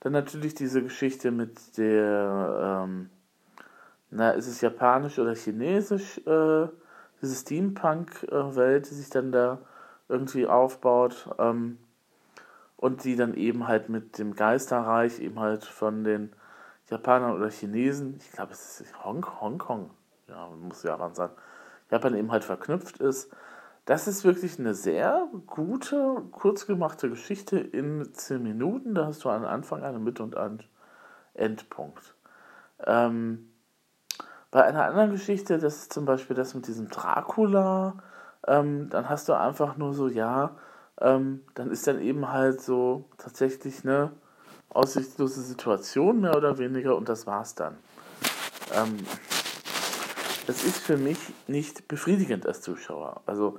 Dann 0.00 0.12
natürlich 0.12 0.54
diese 0.54 0.82
Geschichte 0.82 1.30
mit 1.30 1.76
der, 1.76 2.84
ähm, 2.84 3.10
na, 4.10 4.30
ist 4.30 4.46
es 4.46 4.60
japanisch 4.60 5.18
oder 5.18 5.34
chinesisch, 5.34 6.18
äh, 6.26 6.68
diese 7.22 7.34
Steampunk-Welt, 7.34 8.90
die 8.90 8.94
sich 8.94 9.10
dann 9.10 9.32
da 9.32 9.58
irgendwie 10.08 10.46
aufbaut. 10.46 11.28
Ähm, 11.38 11.78
und 12.80 13.04
die 13.04 13.14
dann 13.14 13.34
eben 13.34 13.68
halt 13.68 13.90
mit 13.90 14.16
dem 14.18 14.34
Geisterreich 14.34 15.20
eben 15.20 15.38
halt 15.38 15.64
von 15.64 16.02
den 16.02 16.32
Japanern 16.88 17.36
oder 17.36 17.50
Chinesen, 17.50 18.16
ich 18.18 18.32
glaube, 18.32 18.52
es 18.52 18.80
ist 18.80 19.04
Hong 19.04 19.24
Hongkong, 19.38 19.90
ja, 20.28 20.48
muss 20.48 20.82
Japan 20.82 21.14
sein, 21.14 21.28
Japan 21.90 22.14
eben 22.14 22.32
halt 22.32 22.42
verknüpft 22.42 22.96
ist. 22.96 23.30
Das 23.84 24.08
ist 24.08 24.24
wirklich 24.24 24.58
eine 24.58 24.72
sehr 24.72 25.28
gute, 25.46 26.22
kurz 26.30 26.66
gemachte 26.66 27.10
Geschichte 27.10 27.58
in 27.58 28.14
10 28.14 28.42
Minuten. 28.42 28.94
Da 28.94 29.06
hast 29.06 29.24
du 29.24 29.28
einen 29.28 29.44
Anfang, 29.44 29.82
eine 29.82 29.98
Mitte 29.98 30.22
und 30.22 30.36
einen 30.36 30.62
Endpunkt. 31.34 32.14
Ähm, 32.86 33.49
bei 34.50 34.64
einer 34.64 34.84
anderen 34.84 35.10
Geschichte, 35.12 35.58
das 35.58 35.76
ist 35.76 35.92
zum 35.92 36.04
Beispiel 36.04 36.34
das 36.36 36.54
mit 36.54 36.66
diesem 36.66 36.88
Dracula, 36.88 37.94
ähm, 38.46 38.88
dann 38.90 39.08
hast 39.08 39.28
du 39.28 39.34
einfach 39.34 39.76
nur 39.76 39.94
so, 39.94 40.08
ja, 40.08 40.56
ähm, 41.00 41.44
dann 41.54 41.70
ist 41.70 41.86
dann 41.86 42.00
eben 42.00 42.30
halt 42.30 42.60
so 42.60 43.04
tatsächlich 43.18 43.84
eine 43.84 44.12
aussichtslose 44.70 45.42
Situation, 45.42 46.20
mehr 46.20 46.36
oder 46.36 46.58
weniger, 46.58 46.96
und 46.96 47.08
das 47.08 47.26
war's 47.26 47.54
dann. 47.54 47.76
Ähm, 48.74 48.98
das 50.46 50.64
ist 50.64 50.78
für 50.78 50.96
mich 50.96 51.18
nicht 51.46 51.86
befriedigend 51.88 52.46
als 52.46 52.60
Zuschauer. 52.60 53.22
Also 53.26 53.58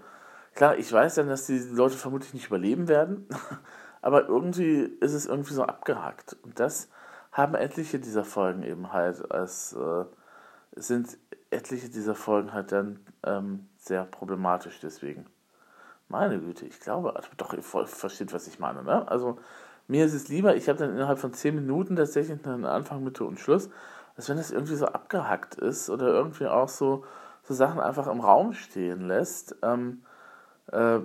klar, 0.56 0.78
ich 0.78 0.92
weiß 0.92 1.16
dann, 1.16 1.30
dass 1.30 1.46
die 1.46 1.60
Leute 1.60 1.96
vermutlich 1.96 2.34
nicht 2.34 2.48
überleben 2.48 2.88
werden, 2.88 3.28
aber 4.02 4.28
irgendwie 4.28 4.84
ist 5.00 5.14
es 5.14 5.26
irgendwie 5.26 5.54
so 5.54 5.64
abgehakt. 5.64 6.36
Und 6.44 6.60
das 6.60 6.90
haben 7.32 7.56
etliche 7.56 8.00
dieser 8.00 8.26
Folgen 8.26 8.64
eben 8.64 8.92
halt 8.92 9.32
als 9.32 9.74
äh, 9.74 10.06
sind 10.76 11.18
etliche 11.50 11.90
dieser 11.90 12.16
Folgen 12.16 12.54
halt 12.54 12.72
dann 12.72 13.00
ähm, 13.24 13.68
sehr 13.78 14.06
problematisch 14.06 14.80
deswegen. 14.82 15.26
Meine 16.08 16.40
Güte, 16.40 16.66
ich 16.66 16.80
glaube, 16.80 17.16
also 17.16 17.30
doch, 17.38 17.54
ihr 17.54 17.64
versteht, 17.64 18.34
was 18.34 18.48
ich 18.48 18.60
meine, 18.60 18.84
ne? 18.84 19.08
Also 19.08 19.38
mir 19.88 20.06
ist 20.06 20.14
es 20.14 20.28
lieber, 20.28 20.56
ich 20.56 20.70
habe 20.70 20.80
dann 20.80 20.92
innerhalb 20.92 21.20
von 21.20 21.34
10 21.34 21.56
Minuten 21.56 21.96
tatsächlich 21.96 22.46
einen 22.46 22.66
Anfang, 22.66 23.04
Mitte 23.04 23.26
und 23.26 23.40
Schluss, 23.40 23.70
als 24.16 24.30
wenn 24.30 24.38
das 24.38 24.52
irgendwie 24.52 24.76
so 24.76 24.86
abgehackt 24.88 25.56
ist 25.56 25.90
oder 25.90 26.08
irgendwie 26.08 26.48
auch 26.48 26.70
so, 26.70 27.06
so 27.44 27.54
Sachen 27.54 27.80
einfach 27.80 28.08
im 28.08 28.20
Raum 28.20 28.54
stehen 28.54 29.08
lässt. 29.08 29.56
Ähm, 29.64 30.04
äh, 30.72 31.00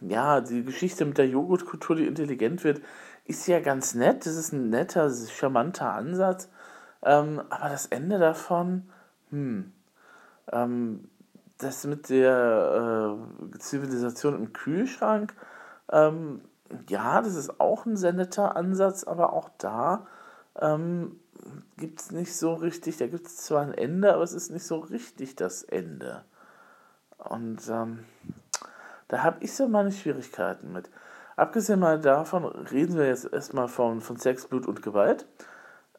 ja, 0.00 0.40
die 0.40 0.64
Geschichte 0.64 1.04
mit 1.04 1.18
der 1.18 1.28
Joghurtkultur, 1.28 1.96
die 1.96 2.06
intelligent 2.06 2.64
wird, 2.64 2.80
ist 3.24 3.46
ja 3.46 3.60
ganz 3.60 3.94
nett. 3.94 4.26
Das 4.26 4.36
ist 4.36 4.52
ein 4.52 4.70
netter, 4.70 5.10
charmanter 5.10 5.92
Ansatz. 5.92 6.48
Ähm, 7.06 7.40
aber 7.50 7.68
das 7.68 7.86
Ende 7.86 8.18
davon, 8.18 8.90
hm, 9.30 9.72
ähm, 10.50 11.08
das 11.58 11.84
mit 11.86 12.10
der 12.10 13.16
äh, 13.54 13.58
Zivilisation 13.58 14.34
im 14.34 14.52
Kühlschrank, 14.52 15.32
ähm, 15.92 16.40
ja, 16.88 17.22
das 17.22 17.36
ist 17.36 17.60
auch 17.60 17.86
ein 17.86 17.96
sehr 17.96 18.12
netter 18.12 18.56
Ansatz, 18.56 19.04
aber 19.04 19.32
auch 19.32 19.48
da 19.56 20.08
ähm, 20.58 21.20
gibt 21.76 22.00
es 22.00 22.10
nicht 22.10 22.36
so 22.36 22.54
richtig, 22.54 22.96
da 22.96 23.06
gibt 23.06 23.28
es 23.28 23.36
zwar 23.36 23.62
ein 23.62 23.72
Ende, 23.72 24.12
aber 24.12 24.24
es 24.24 24.32
ist 24.32 24.50
nicht 24.50 24.66
so 24.66 24.78
richtig 24.80 25.36
das 25.36 25.62
Ende. 25.62 26.24
Und 27.18 27.60
ähm, 27.68 28.00
da 29.06 29.22
habe 29.22 29.44
ich 29.44 29.54
so 29.54 29.68
meine 29.68 29.92
Schwierigkeiten 29.92 30.72
mit. 30.72 30.90
Abgesehen 31.36 31.78
mal 31.78 32.00
davon 32.00 32.44
reden 32.44 32.96
wir 32.96 33.06
jetzt 33.06 33.32
erstmal 33.32 33.68
von, 33.68 34.00
von 34.00 34.16
Sex, 34.16 34.46
Blut 34.46 34.66
und 34.66 34.82
Gewalt. 34.82 35.26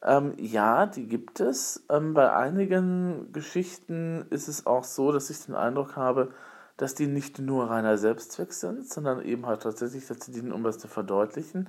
Ähm, 0.02 0.34
ja, 0.38 0.86
die 0.86 1.06
gibt 1.06 1.40
es. 1.40 1.84
Ähm, 1.90 2.14
bei 2.14 2.32
einigen 2.32 3.32
Geschichten 3.32 4.26
ist 4.30 4.48
es 4.48 4.66
auch 4.66 4.84
so, 4.84 5.12
dass 5.12 5.30
ich 5.30 5.44
den 5.44 5.54
Eindruck 5.54 5.96
habe, 5.96 6.30
dass 6.76 6.94
die 6.94 7.08
nicht 7.08 7.40
nur 7.40 7.68
reiner 7.70 7.98
Selbstzweck 7.98 8.52
sind, 8.52 8.88
sondern 8.88 9.22
eben 9.22 9.46
halt 9.46 9.62
tatsächlich 9.62 10.06
dazu 10.06 10.30
dienen, 10.30 10.52
um 10.52 10.62
was 10.62 10.78
zu 10.78 10.86
verdeutlichen. 10.88 11.68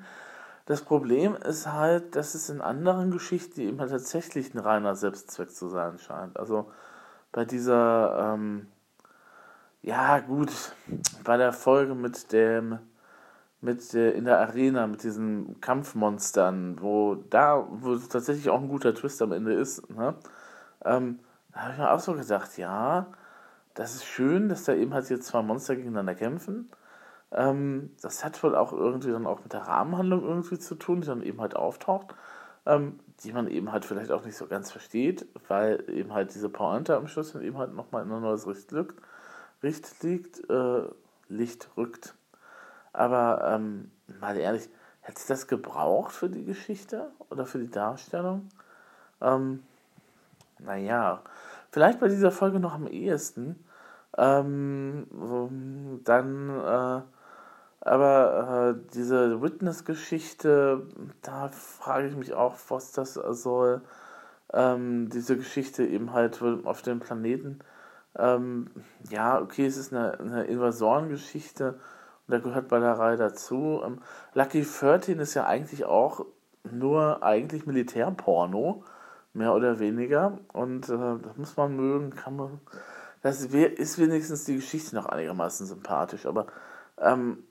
Das 0.68 0.82
Problem 0.84 1.36
ist 1.36 1.66
halt, 1.66 2.16
dass 2.16 2.36
es 2.36 2.50
in 2.50 2.62
anderen 2.62 3.10
Geschichten 3.10 3.62
eben 3.62 3.80
halt 3.80 3.90
tatsächlich 3.90 4.54
ein 4.54 4.60
reiner 4.60 4.96
Selbstzweck 4.96 5.50
zu 5.50 5.68
sein 5.68 5.98
scheint. 5.98 6.38
Also 6.38 6.72
bei 7.32 7.44
dieser, 7.44 8.36
ähm, 8.36 8.68
ja 9.82 10.20
gut, 10.20 10.52
bei 11.24 11.38
der 11.38 11.54
Folge 11.54 11.96
mit 11.96 12.32
dem, 12.32 12.78
mit 13.62 13.94
der, 13.94 14.16
in 14.16 14.26
der 14.26 14.40
Arena, 14.40 14.88
mit 14.88 15.04
diesen 15.04 15.60
Kampfmonstern, 15.62 16.82
wo 16.82 17.16
da, 17.16 17.68
wo 17.70 17.96
tatsächlich 17.96 18.50
auch 18.50 18.62
ein 18.62 18.70
guter 18.70 18.94
Twist 18.94 19.22
am 19.22 19.32
Ende 19.32 19.54
ist, 19.54 19.90
ne? 19.90 20.16
Ähm, 20.86 21.20
da 21.54 21.62
habe 21.62 21.74
ich 21.74 21.80
mir 21.80 21.92
auch 21.92 22.00
so 22.00 22.14
gedacht, 22.14 22.58
ja, 22.58 23.08
das 23.74 23.96
ist 23.96 24.06
schön, 24.06 24.50
dass 24.50 24.64
da 24.64 24.74
eben 24.74 24.94
halt 24.94 25.10
jetzt 25.10 25.28
zwei 25.28 25.42
Monster 25.42 25.76
gegeneinander 25.76 26.16
kämpfen. 26.16 26.70
Ähm, 27.32 27.92
das 28.02 28.24
hat 28.26 28.42
wohl 28.44 28.56
auch 28.56 28.74
irgendwie 28.74 29.12
dann 29.12 29.28
auch 29.28 29.42
mit 29.44 29.54
der 29.54 29.62
Rahmenhandlung 29.62 30.24
irgendwie 30.24 30.60
zu 30.60 30.76
tun, 30.76 31.02
die 31.02 31.08
dann 31.08 31.22
eben 31.24 31.42
halt 31.42 31.56
auftaucht, 31.56 32.16
ähm, 32.66 33.00
die 33.24 33.34
man 33.34 33.48
eben 33.48 33.72
halt 33.72 33.86
vielleicht 33.86 34.12
auch 34.12 34.26
nicht 34.26 34.38
so 34.38 34.48
ganz 34.48 34.72
versteht, 34.72 35.28
weil 35.48 35.84
eben 35.90 36.14
halt 36.14 36.34
diese 36.34 36.50
Pointe 36.50 36.96
am 36.96 37.08
Schluss 37.08 37.34
dann 37.34 37.44
eben 37.44 37.58
halt 37.58 37.74
nochmal 37.74 38.04
in 38.04 38.12
ein 38.12 38.22
neues 38.22 38.46
Licht, 38.46 38.74
Licht 39.62 40.04
liegt, 40.04 40.50
äh, 40.50 40.84
Licht 41.28 41.70
rückt. 41.78 42.16
Aber 42.94 43.42
ähm, 43.56 43.92
mal 44.20 44.38
ehrlich, 44.38 44.70
hätte 45.02 45.20
es 45.20 45.28
das 45.28 45.48
gebraucht 45.48 46.12
für 46.12 46.30
die 46.30 46.46
Geschichte 46.46 47.12
oder 47.30 47.46
für 47.46 47.60
die 47.60 47.72
Darstellung? 47.72 48.50
Ähm, 49.22 49.64
naja, 50.60 51.22
vielleicht 51.72 52.00
bei 52.00 52.08
dieser 52.08 52.32
Folge 52.32 52.60
noch 52.60 52.74
am 52.74 52.88
ehesten. 52.88 53.64
Ähm, 54.18 56.02
dann 56.04 56.50
äh, 56.50 57.02
aber 57.82 58.76
äh, 58.76 58.92
diese 58.94 59.42
Witness-Geschichte, 59.42 60.88
da 61.22 61.48
frage 61.48 62.08
ich 62.08 62.16
mich 62.16 62.34
auch, 62.34 62.56
was 62.68 62.92
das 62.92 63.14
soll. 63.14 63.82
Ähm, 64.52 65.10
diese 65.10 65.38
Geschichte 65.38 65.86
eben 65.86 66.12
halt 66.12 66.42
auf 66.66 66.82
dem 66.82 67.00
Planeten. 67.00 67.60
Ähm, 68.18 68.70
ja, 69.10 69.40
okay, 69.40 69.66
es 69.66 69.78
ist 69.78 69.94
eine, 69.94 70.20
eine 70.20 70.44
Invasorengeschichte 70.46 71.80
da 72.30 72.40
gehört 72.40 72.70
Ballerei 72.70 73.16
dazu. 73.16 73.82
Ähm, 73.84 74.02
Lucky 74.34 74.64
13 74.64 75.20
ist 75.20 75.34
ja 75.34 75.46
eigentlich 75.46 75.86
auch 75.86 76.26
nur 76.70 77.24
eigentlich 77.24 77.66
Militärporno, 77.66 78.84
mehr 79.34 79.54
oder 79.54 79.80
weniger. 79.80 80.40
Und 80.54 80.90
äh, 80.90 81.18
das 81.22 81.38
muss 81.38 81.58
man 81.58 81.76
mögen, 81.76 82.12
kann 82.12 82.36
man. 82.36 82.60
Das 83.22 83.42
ist 83.42 83.52
wenigstens 83.98 84.46
die 84.46 84.56
Geschichte 84.56 84.96
noch 84.96 85.08
einigermaßen 85.08 85.68
sympathisch, 85.68 86.26
aber 86.26 86.48
ähm, 86.98 87.44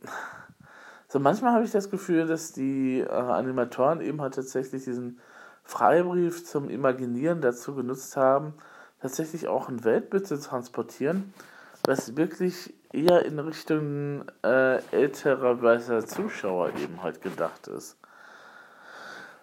so 1.09 1.21
manchmal 1.21 1.53
habe 1.53 1.65
ich 1.65 1.71
das 1.71 1.91
Gefühl, 1.91 2.27
dass 2.27 2.53
die 2.53 3.01
äh, 3.01 3.09
Animatoren 3.09 4.01
eben 4.01 4.21
halt 4.21 4.35
tatsächlich 4.35 4.85
diesen 4.85 5.21
Freibrief 5.65 6.47
zum 6.47 6.71
Imaginieren 6.71 7.43
dazu 7.43 7.75
genutzt 7.75 8.17
haben, 8.17 8.55
tatsächlich 9.01 9.49
auch 9.49 9.69
ein 9.69 9.85
Weltbild 9.85 10.27
zu 10.27 10.41
transportieren, 10.41 11.35
was 11.89 12.17
wirklich 12.17 12.75
eher 12.93 13.25
in 13.25 13.39
Richtung 13.39 14.25
äh, 14.45 14.77
älterer 14.93 15.63
weißer 15.63 16.05
Zuschauer 16.07 16.71
eben 16.77 17.03
halt 17.03 17.23
gedacht 17.23 17.67
ist. 17.67 17.97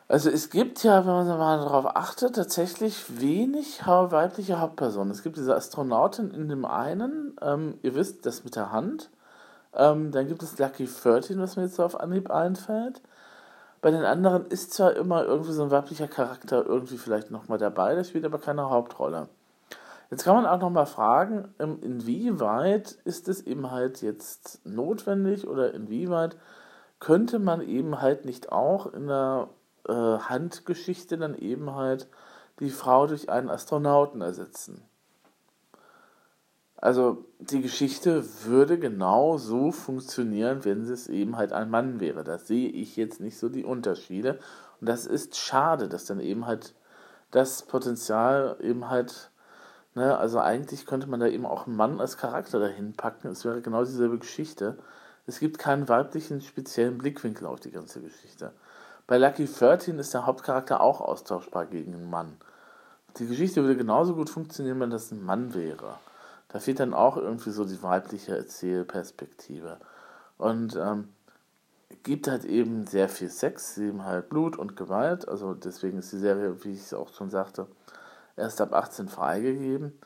Also 0.08 0.30
es 0.30 0.52
gibt 0.52 0.84
ja, 0.84 1.00
wenn 1.00 1.14
man 1.14 1.28
mal 1.40 1.58
darauf 1.58 1.96
achtet, 1.96 2.36
tatsächlich 2.36 3.20
wenig 3.20 3.88
weibliche 3.88 4.60
Hauptpersonen. 4.60 5.10
Es 5.10 5.24
gibt 5.24 5.38
diese 5.38 5.56
Astronautin 5.56 6.30
in 6.30 6.48
dem 6.48 6.66
einen, 6.66 7.36
ähm, 7.42 7.80
ihr 7.82 7.96
wisst, 7.96 8.28
das 8.28 8.44
mit 8.44 8.56
der 8.56 8.72
Hand. 8.72 9.10
Ähm, 9.74 10.12
dann 10.12 10.28
gibt 10.28 10.44
es 10.44 10.60
Lucky 10.60 10.88
13, 10.88 11.40
was 11.40 11.56
mir 11.56 11.64
jetzt 11.64 11.78
so 11.78 11.84
auf 11.84 12.00
Anhieb 12.00 12.30
einfällt. 12.30 13.02
Bei 13.82 13.90
den 13.90 14.06
anderen 14.06 14.46
ist 14.46 14.72
zwar 14.72 14.96
immer 14.96 15.26
irgendwie 15.26 15.52
so 15.52 15.64
ein 15.64 15.72
weiblicher 15.72 16.08
Charakter 16.08 16.64
irgendwie 16.64 17.00
vielleicht 17.00 17.32
nochmal 17.32 17.58
dabei, 17.58 17.96
das 17.96 18.10
spielt 18.10 18.26
aber 18.26 18.38
keine 18.38 18.70
Hauptrolle. 18.70 19.30
Jetzt 20.12 20.24
kann 20.24 20.36
man 20.36 20.46
auch 20.46 20.60
nochmal 20.60 20.86
fragen, 20.86 21.54
ähm, 21.60 21.80
inwieweit 21.82 22.92
ist 23.06 23.28
es 23.28 23.42
eben 23.42 23.72
halt 23.72 24.02
jetzt 24.02 24.66
notwendig 24.66 25.48
oder 25.48 25.74
inwieweit 25.74 26.38
könnte 27.00 27.40
man 27.40 27.62
eben 27.62 28.02
halt 28.02 28.26
nicht 28.26 28.52
auch 28.52 28.94
in 28.94 29.08
der 29.08 29.50
äh, 29.88 29.94
Handgeschichte 29.94 31.18
dann 31.18 31.36
eben 31.36 31.76
halt 31.76 32.08
die 32.60 32.70
Frau 32.70 33.08
durch 33.08 33.30
einen 33.30 33.50
Astronauten 33.50 34.22
ersetzen? 34.22 34.82
Also 36.78 37.26
die 37.40 37.62
Geschichte 37.62 38.24
würde 38.44 38.78
genau 38.78 39.38
so 39.38 39.72
funktionieren, 39.72 40.66
wenn 40.66 40.84
es 40.84 41.08
eben 41.08 41.38
halt 41.38 41.52
ein 41.52 41.70
Mann 41.70 42.00
wäre. 42.00 42.24
Da 42.24 42.38
sehe 42.38 42.70
ich 42.70 42.96
jetzt 42.96 43.20
nicht 43.20 43.40
so 43.40 43.50
die 43.50 43.64
Unterschiede. 43.64 44.40
Und 44.80 44.88
das 44.88 45.06
ist 45.06 45.36
schade, 45.36 45.90
dass 45.90 46.06
dann 46.06 46.20
eben 46.20 46.46
halt 46.46 46.76
das 47.32 47.64
Potenzial 47.64 48.58
eben 48.62 48.90
halt, 48.90 49.32
ne, 49.96 50.18
also 50.18 50.40
eigentlich 50.40 50.86
könnte 50.86 51.08
man 51.08 51.20
da 51.20 51.28
eben 51.28 51.46
auch 51.46 51.68
einen 51.68 51.76
Mann 51.76 52.00
als 52.00 52.18
Charakter 52.18 52.60
dahin 52.60 52.94
packen. 52.94 53.28
Es 53.28 53.44
wäre 53.46 53.62
genau 53.62 53.84
dieselbe 53.84 54.20
Geschichte. 54.20 54.78
Es 55.28 55.40
gibt 55.40 55.58
keinen 55.58 55.90
weiblichen 55.90 56.42
speziellen 56.42 56.98
Blickwinkel 56.98 57.48
auf 57.48 57.60
die 57.60 57.72
ganze 57.72 58.02
Geschichte. 58.02 58.52
Bei 59.08 59.18
Lucky 59.18 59.46
13 59.46 59.98
ist 60.00 60.14
der 60.14 60.26
Hauptcharakter 60.26 60.82
auch 60.82 61.02
austauschbar 61.02 61.66
gegen 61.66 61.94
einen 61.94 62.10
Mann. 62.10 62.38
Die 63.18 63.28
Geschichte 63.28 63.62
würde 63.62 63.78
genauso 63.78 64.16
gut 64.16 64.30
funktionieren, 64.30 64.80
wenn 64.80 64.90
das 64.90 65.12
ein 65.12 65.24
Mann 65.24 65.54
wäre. 65.54 65.96
Da 66.50 66.60
fehlt 66.60 66.80
dann 66.80 66.94
auch 66.94 67.18
irgendwie 67.18 67.52
so 67.52 67.66
die 67.66 67.82
weibliche 67.82 68.36
Erzählperspektive. 68.36 69.78
Und 70.38 70.76
ähm, 70.76 71.10
gibt 72.04 72.28
halt 72.28 72.46
eben 72.46 72.86
sehr 72.88 73.10
viel 73.10 73.30
Sex, 73.30 73.78
eben 73.78 74.06
halt 74.06 74.30
Blut 74.30 74.58
und 74.58 74.76
Gewalt. 74.76 75.28
Also 75.28 75.54
deswegen 75.54 76.00
ist 76.00 76.12
die 76.12 76.18
Serie, 76.18 76.64
wie 76.64 76.74
ich 76.74 76.82
es 76.82 76.94
auch 76.94 77.14
schon 77.14 77.30
sagte, 77.30 77.68
erst 78.38 78.62
ab 78.62 78.74
18 78.74 79.08
freigegeben. 79.08 80.00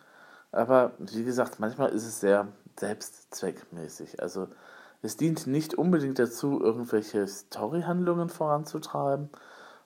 Aber 0.52 0.94
wie 1.00 1.24
gesagt, 1.24 1.60
manchmal 1.60 1.90
ist 1.90 2.06
es 2.06 2.20
sehr 2.20 2.48
selbstzweckmäßig. 2.80 4.22
Also 4.22 4.48
es 5.02 5.18
dient 5.18 5.48
nicht 5.48 5.76
unbedingt 5.76 6.20
dazu, 6.20 6.60
irgendwelche 6.62 7.28
Storyhandlungen 7.28 8.30
voranzutreiben, 8.30 9.30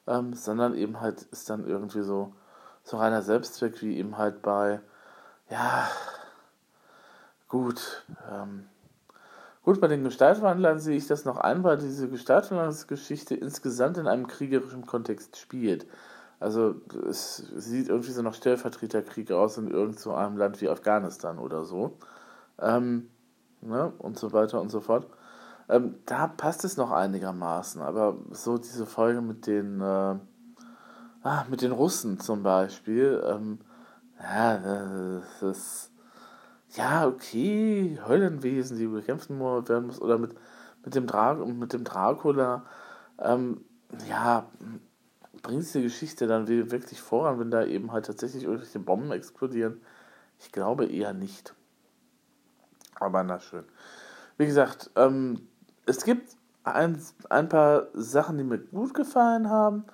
ähm, 0.07 0.33
sondern 0.33 0.75
eben 0.75 1.01
halt 1.01 1.23
ist 1.23 1.49
dann 1.49 1.67
irgendwie 1.67 2.01
so, 2.01 2.33
so 2.83 2.97
reiner 2.97 3.21
Selbstzweck, 3.21 3.81
wie 3.81 3.97
eben 3.97 4.17
halt 4.17 4.41
bei, 4.41 4.81
ja, 5.49 5.89
Gut. 7.53 8.03
Ähm, 8.31 8.65
gut, 9.61 9.79
bei 9.79 9.87
den 9.87 10.03
Gestaltwandlern 10.03 10.79
sehe 10.79 10.97
ich 10.97 11.05
das 11.05 11.23
noch 11.23 11.37
ein, 11.37 11.63
weil 11.63 11.77
diese 11.77 12.09
Gestaltwandlungsgeschichte 12.09 13.35
insgesamt 13.35 13.99
in 13.99 14.07
einem 14.07 14.25
kriegerischen 14.25 14.87
Kontext 14.87 15.37
spielt. 15.37 15.85
Also 16.43 16.75
es 17.09 17.37
sieht 17.37 17.87
irgendwie 17.87 18.11
so 18.11 18.21
nach 18.21 18.33
Stellvertreterkrieg 18.33 19.31
aus 19.31 19.57
in 19.57 19.71
irgend 19.71 19.97
so 19.97 20.13
einem 20.13 20.35
Land 20.35 20.59
wie 20.59 20.67
Afghanistan 20.67 21.39
oder 21.39 21.63
so. 21.63 21.97
Ähm, 22.59 23.09
ne? 23.61 23.93
Und 23.97 24.19
so 24.19 24.33
weiter 24.33 24.59
und 24.59 24.69
so 24.69 24.81
fort. 24.81 25.07
Ähm, 25.69 25.95
da 26.05 26.27
passt 26.27 26.65
es 26.65 26.75
noch 26.75 26.91
einigermaßen, 26.91 27.81
aber 27.81 28.17
so 28.31 28.57
diese 28.57 28.85
Folge 28.85 29.21
mit 29.21 29.47
den, 29.47 29.79
äh, 29.79 30.15
ah, 31.23 31.45
mit 31.49 31.61
den 31.61 31.71
Russen 31.71 32.19
zum 32.19 32.43
Beispiel, 32.43 33.23
ähm, 33.25 33.59
ja, 34.21 34.57
das 35.39 35.41
ist 35.41 35.91
ja, 36.75 37.07
okay, 37.07 37.97
Höllenwesen, 38.05 38.77
die 38.77 38.87
bekämpfen 38.87 39.39
werden 39.39 39.87
muss, 39.87 40.01
oder 40.01 40.17
mit, 40.17 40.35
mit, 40.83 40.93
dem, 40.93 41.07
Dra 41.07 41.35
mit 41.35 41.71
dem 41.71 41.85
Dracula, 41.85 42.63
ähm, 43.17 43.63
ja, 44.09 44.47
bringt 45.43 45.71
die 45.73 45.83
Geschichte 45.83 46.25
dann 46.25 46.47
wirklich 46.47 47.01
voran, 47.01 47.39
wenn 47.39 47.51
da 47.51 47.63
eben 47.65 47.91
halt 47.91 48.05
tatsächlich 48.05 48.43
irgendwelche 48.45 48.79
Bomben 48.79 49.11
explodieren? 49.11 49.81
Ich 50.39 50.51
glaube 50.51 50.85
eher 50.85 51.13
nicht. 51.13 51.53
Aber 52.95 53.23
na 53.23 53.39
schön. 53.39 53.65
Wie 54.37 54.45
gesagt, 54.45 54.89
ähm, 54.95 55.47
es 55.85 56.03
gibt 56.03 56.35
ein, 56.63 56.99
ein 57.29 57.49
paar 57.49 57.87
Sachen, 57.93 58.37
die 58.37 58.43
mir 58.43 58.57
gut 58.57 58.93
gefallen 58.93 59.49
haben. 59.49 59.85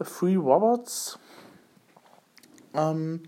Free 0.00 0.36
Robots. 0.36 1.18
Ähm, 2.74 3.22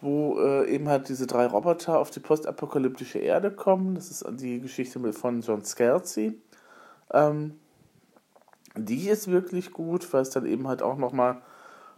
wo 0.00 0.40
äh, 0.40 0.68
eben 0.68 0.88
halt 0.88 1.08
diese 1.08 1.28
drei 1.28 1.46
Roboter 1.46 1.98
auf 1.98 2.10
die 2.10 2.20
postapokalyptische 2.20 3.18
Erde 3.18 3.52
kommen. 3.52 3.94
Das 3.94 4.10
ist 4.10 4.24
die 4.40 4.60
Geschichte 4.60 5.12
von 5.12 5.42
John 5.42 5.64
Scalzi. 5.64 6.40
Ähm, 7.12 7.60
die 8.76 9.08
ist 9.08 9.30
wirklich 9.30 9.72
gut, 9.72 10.12
weil 10.12 10.22
es 10.22 10.30
dann 10.30 10.46
eben 10.46 10.68
halt 10.68 10.82
auch 10.82 10.96
nochmal, 10.96 11.42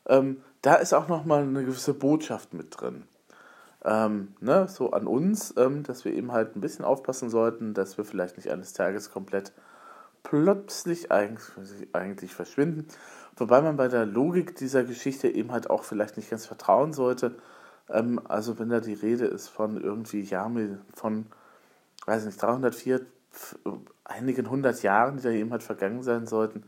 ähm, 0.06 0.42
da 0.62 0.74
ist 0.74 0.92
auch 0.92 1.08
nochmal 1.08 1.42
eine 1.42 1.64
gewisse 1.64 1.94
Botschaft 1.94 2.54
mit 2.54 2.80
drin. 2.80 3.04
Ähm, 3.84 4.34
ne, 4.40 4.66
so 4.68 4.92
an 4.92 5.06
uns, 5.06 5.54
ähm, 5.58 5.82
dass 5.82 6.04
wir 6.04 6.14
eben 6.14 6.32
halt 6.32 6.56
ein 6.56 6.60
bisschen 6.60 6.84
aufpassen 6.84 7.28
sollten, 7.28 7.74
dass 7.74 7.98
wir 7.98 8.04
vielleicht 8.04 8.36
nicht 8.36 8.50
eines 8.50 8.72
Tages 8.72 9.12
komplett 9.12 9.52
plötzlich 10.22 11.12
eigentlich, 11.12 11.88
eigentlich 11.92 12.34
verschwinden. 12.34 12.88
Wobei 13.36 13.60
man 13.60 13.76
bei 13.76 13.88
der 13.88 14.06
Logik 14.06 14.56
dieser 14.56 14.84
Geschichte 14.84 15.28
eben 15.28 15.52
halt 15.52 15.68
auch 15.68 15.84
vielleicht 15.84 16.16
nicht 16.16 16.30
ganz 16.30 16.46
vertrauen 16.46 16.92
sollte. 16.92 17.36
Ähm, 17.90 18.20
also 18.26 18.58
wenn 18.58 18.70
da 18.70 18.80
die 18.80 18.94
Rede 18.94 19.26
ist 19.26 19.48
von 19.48 19.80
irgendwie 19.80 20.22
Jahren, 20.22 20.80
von, 20.94 21.26
weiß 22.06 22.24
nicht, 22.24 22.40
304, 22.40 23.02
einigen 24.04 24.50
hundert 24.50 24.82
Jahren, 24.82 25.16
die 25.16 25.22
da 25.22 25.30
eben 25.30 25.50
halt 25.50 25.62
vergangen 25.62 26.02
sein 26.02 26.26
sollten. 26.26 26.64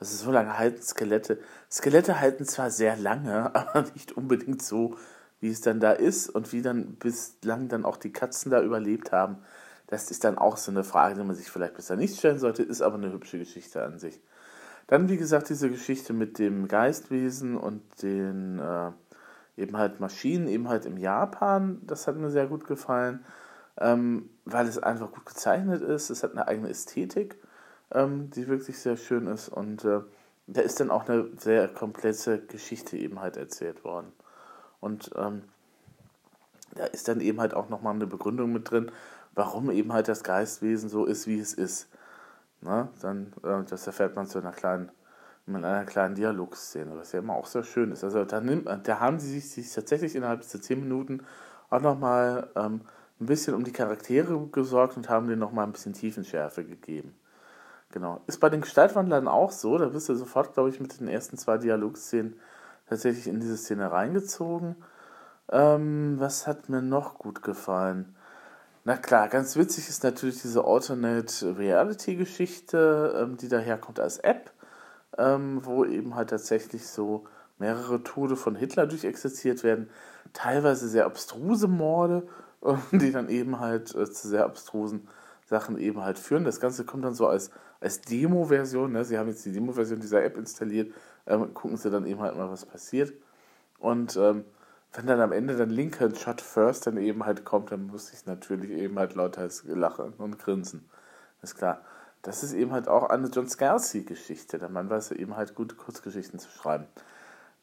Also 0.00 0.24
so 0.24 0.30
lange 0.30 0.58
halten 0.58 0.82
Skelette. 0.82 1.38
Skelette 1.70 2.20
halten 2.20 2.44
zwar 2.44 2.70
sehr 2.70 2.96
lange, 2.96 3.54
aber 3.54 3.82
nicht 3.94 4.12
unbedingt 4.12 4.62
so, 4.62 4.96
wie 5.40 5.50
es 5.50 5.60
dann 5.60 5.80
da 5.80 5.92
ist 5.92 6.28
und 6.28 6.52
wie 6.52 6.62
dann 6.62 6.96
bislang 6.96 7.68
dann 7.68 7.84
auch 7.84 7.96
die 7.96 8.12
Katzen 8.12 8.50
da 8.50 8.62
überlebt 8.62 9.12
haben. 9.12 9.38
Das 9.86 10.10
ist 10.10 10.24
dann 10.24 10.36
auch 10.36 10.56
so 10.56 10.70
eine 10.70 10.84
Frage, 10.84 11.14
die 11.14 11.24
man 11.24 11.34
sich 11.34 11.50
vielleicht 11.50 11.74
besser 11.74 11.96
nicht 11.96 12.18
stellen 12.18 12.38
sollte, 12.38 12.62
ist 12.62 12.82
aber 12.82 12.96
eine 12.96 13.12
hübsche 13.12 13.38
Geschichte 13.38 13.82
an 13.82 13.98
sich. 13.98 14.20
Dann, 14.86 15.08
wie 15.08 15.16
gesagt, 15.16 15.48
diese 15.48 15.70
Geschichte 15.70 16.12
mit 16.12 16.38
dem 16.38 16.68
Geistwesen 16.68 17.56
und 17.56 17.82
den 18.02 18.58
äh, 18.58 18.90
eben 19.56 19.76
halt 19.76 20.00
Maschinen, 20.00 20.48
eben 20.48 20.68
halt 20.68 20.86
im 20.86 20.96
Japan, 20.96 21.80
das 21.86 22.06
hat 22.06 22.16
mir 22.16 22.30
sehr 22.30 22.46
gut 22.46 22.66
gefallen, 22.66 23.24
ähm, 23.78 24.30
weil 24.52 24.66
es 24.66 24.78
einfach 24.78 25.12
gut 25.12 25.26
gezeichnet 25.26 25.82
ist. 25.82 26.10
Es 26.10 26.22
hat 26.22 26.32
eine 26.32 26.48
eigene 26.48 26.68
Ästhetik, 26.68 27.36
ähm, 27.92 28.30
die 28.30 28.48
wirklich 28.48 28.78
sehr 28.78 28.96
schön 28.96 29.26
ist 29.26 29.48
und 29.48 29.84
äh, 29.84 30.00
da 30.46 30.62
ist 30.62 30.80
dann 30.80 30.90
auch 30.90 31.08
eine 31.08 31.28
sehr 31.36 31.68
komplexe 31.68 32.38
Geschichte 32.38 32.96
eben 32.96 33.20
halt 33.20 33.36
erzählt 33.36 33.84
worden. 33.84 34.12
Und 34.80 35.10
ähm, 35.16 35.42
da 36.74 36.84
ist 36.86 37.08
dann 37.08 37.20
eben 37.20 37.40
halt 37.40 37.52
auch 37.54 37.68
nochmal 37.68 37.94
eine 37.94 38.06
Begründung 38.06 38.52
mit 38.52 38.70
drin, 38.70 38.90
warum 39.34 39.70
eben 39.70 39.92
halt 39.92 40.08
das 40.08 40.24
Geistwesen 40.24 40.88
so 40.88 41.04
ist, 41.04 41.26
wie 41.26 41.38
es 41.38 41.52
ist. 41.52 41.88
Ne? 42.62 42.88
Dann, 43.02 43.32
äh, 43.42 43.62
das 43.68 43.86
erfährt 43.86 44.16
man 44.16 44.26
zu 44.26 44.38
einer 44.38 44.52
kleinen, 44.52 44.90
in 45.46 45.56
einer 45.56 45.84
kleinen 45.84 46.14
Dialogszene, 46.14 46.96
was 46.96 47.12
ja 47.12 47.18
immer 47.18 47.34
auch 47.34 47.46
sehr 47.46 47.62
schön 47.64 47.92
ist. 47.92 48.02
Also 48.02 48.24
da, 48.24 48.40
nimmt, 48.40 48.68
da 48.84 49.00
haben 49.00 49.18
sie 49.18 49.30
sich, 49.30 49.50
sich 49.50 49.72
tatsächlich 49.72 50.14
innerhalb 50.14 50.40
dieser 50.40 50.62
10 50.62 50.80
Minuten 50.80 51.24
auch 51.68 51.80
nochmal 51.80 52.48
ähm, 52.56 52.80
ein 53.20 53.26
bisschen 53.26 53.54
um 53.54 53.64
die 53.64 53.72
Charaktere 53.72 54.38
gesorgt 54.52 54.96
und 54.96 55.08
haben 55.08 55.26
denen 55.26 55.40
nochmal 55.40 55.66
ein 55.66 55.72
bisschen 55.72 55.92
Tiefenschärfe 55.92 56.64
gegeben. 56.64 57.14
Genau. 57.90 58.20
Ist 58.26 58.38
bei 58.40 58.50
den 58.50 58.60
Gestaltwandlern 58.60 59.28
auch 59.28 59.50
so, 59.50 59.78
da 59.78 59.86
bist 59.86 60.08
du 60.08 60.14
sofort, 60.14 60.54
glaube 60.54 60.68
ich, 60.68 60.80
mit 60.80 61.00
den 61.00 61.08
ersten 61.08 61.38
zwei 61.38 61.56
Dialogszenen 61.56 62.38
tatsächlich 62.88 63.26
in 63.26 63.40
diese 63.40 63.56
Szene 63.56 63.90
reingezogen. 63.90 64.76
Ähm, 65.50 66.16
was 66.18 66.46
hat 66.46 66.68
mir 66.68 66.82
noch 66.82 67.18
gut 67.18 67.42
gefallen? 67.42 68.14
Na 68.84 68.96
klar, 68.96 69.28
ganz 69.28 69.56
witzig 69.56 69.88
ist 69.88 70.04
natürlich 70.04 70.40
diese 70.42 70.64
Alternate 70.64 71.58
Reality 71.58 72.16
Geschichte, 72.16 73.18
ähm, 73.18 73.36
die 73.36 73.48
daherkommt 73.48 74.00
als 74.00 74.18
App, 74.18 74.50
ähm, 75.16 75.60
wo 75.64 75.84
eben 75.84 76.14
halt 76.14 76.30
tatsächlich 76.30 76.86
so 76.86 77.24
mehrere 77.58 78.02
Tode 78.02 78.36
von 78.36 78.54
Hitler 78.54 78.86
durchexerziert 78.86 79.62
werden, 79.64 79.90
teilweise 80.32 80.88
sehr 80.88 81.06
abstruse 81.06 81.68
Morde, 81.68 82.28
die 82.92 83.12
dann 83.12 83.28
eben 83.28 83.60
halt 83.60 83.94
äh, 83.94 84.10
zu 84.10 84.28
sehr 84.28 84.44
abstrusen 84.44 85.08
Sachen 85.46 85.78
eben 85.78 86.02
halt 86.02 86.18
führen. 86.18 86.44
Das 86.44 86.60
Ganze 86.60 86.84
kommt 86.84 87.04
dann 87.04 87.14
so 87.14 87.26
als, 87.26 87.50
als 87.80 88.00
Demo-Version, 88.02 88.92
ne? 88.92 89.04
sie 89.04 89.18
haben 89.18 89.28
jetzt 89.28 89.44
die 89.46 89.52
Demo-Version 89.52 90.00
dieser 90.00 90.22
App 90.22 90.36
installiert, 90.36 90.92
ähm, 91.26 91.54
gucken 91.54 91.76
sie 91.76 91.90
dann 91.90 92.06
eben 92.06 92.20
halt 92.20 92.36
mal, 92.36 92.50
was 92.50 92.66
passiert. 92.66 93.12
Und 93.78 94.16
ähm, 94.16 94.44
wenn 94.92 95.06
dann 95.06 95.20
am 95.20 95.32
Ende 95.32 95.56
dann 95.56 95.70
Lincoln 95.70 96.14
Shot 96.14 96.40
First 96.40 96.86
dann 96.86 96.96
eben 96.96 97.24
halt 97.24 97.44
kommt, 97.44 97.72
dann 97.72 97.86
muss 97.86 98.12
ich 98.12 98.26
natürlich 98.26 98.70
eben 98.70 98.98
halt 98.98 99.14
lauter 99.14 99.48
lachen 99.64 100.14
und 100.14 100.38
grinsen. 100.38 100.88
ist 101.42 101.56
klar. 101.56 101.82
Das 102.22 102.42
ist 102.42 102.52
eben 102.52 102.72
halt 102.72 102.88
auch 102.88 103.10
eine 103.10 103.28
John 103.28 103.48
Scalzi-Geschichte. 103.48 104.58
Der 104.58 104.68
Mann 104.68 104.90
weiß 104.90 105.10
ja 105.10 105.16
eben 105.16 105.36
halt 105.36 105.54
gute 105.54 105.76
Kurzgeschichten 105.76 106.40
zu 106.40 106.50
schreiben. 106.50 106.86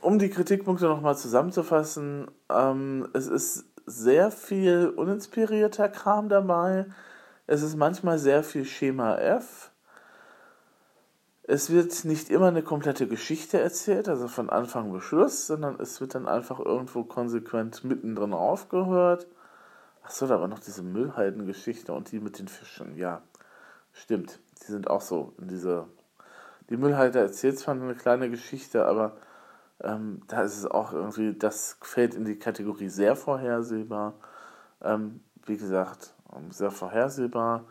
um 0.00 0.18
die 0.18 0.30
Kritikpunkte 0.30 0.86
nochmal 0.86 1.16
zusammenzufassen, 1.16 2.30
ähm, 2.50 3.08
es 3.12 3.26
ist 3.26 3.64
sehr 3.86 4.30
viel 4.30 4.88
uninspirierter 4.88 5.88
Kram 5.88 6.28
dabei. 6.28 6.86
Es 7.46 7.62
ist 7.62 7.76
manchmal 7.76 8.18
sehr 8.18 8.42
viel 8.42 8.64
Schema 8.64 9.16
F. 9.16 9.70
Es 11.44 11.70
wird 11.70 12.04
nicht 12.04 12.28
immer 12.28 12.48
eine 12.48 12.62
komplette 12.62 13.06
Geschichte 13.06 13.60
erzählt, 13.60 14.08
also 14.08 14.26
von 14.26 14.50
Anfang 14.50 14.92
bis 14.92 15.04
Schluss, 15.04 15.46
sondern 15.46 15.78
es 15.78 16.00
wird 16.00 16.16
dann 16.16 16.26
einfach 16.26 16.58
irgendwo 16.58 17.04
konsequent 17.04 17.84
mittendrin 17.84 18.34
aufgehört. 18.34 19.28
Achso, 20.02 20.26
da 20.26 20.40
war 20.40 20.48
noch 20.48 20.58
diese 20.58 20.82
Müllhalden-Geschichte 20.82 21.92
und 21.92 22.10
die 22.10 22.18
mit 22.18 22.40
den 22.40 22.48
Fischen. 22.48 22.96
Ja, 22.96 23.22
stimmt. 23.96 24.38
Die 24.62 24.72
sind 24.72 24.88
auch 24.88 25.00
so 25.00 25.34
in 25.38 25.48
dieser. 25.48 25.88
Die 26.70 26.76
Müllhalde 26.76 27.20
erzählt 27.20 27.58
zwar 27.58 27.74
eine 27.74 27.94
kleine 27.94 28.28
Geschichte, 28.30 28.86
aber 28.86 29.16
ähm, 29.82 30.22
da 30.26 30.42
ist 30.42 30.56
es 30.56 30.66
auch 30.66 30.92
irgendwie, 30.92 31.34
das 31.34 31.76
fällt 31.80 32.14
in 32.14 32.24
die 32.24 32.38
Kategorie 32.38 32.88
sehr 32.88 33.14
vorhersehbar. 33.14 34.14
Ähm, 34.82 35.20
wie 35.44 35.56
gesagt, 35.56 36.14
sehr 36.50 36.72
vorhersehbar. 36.72 37.64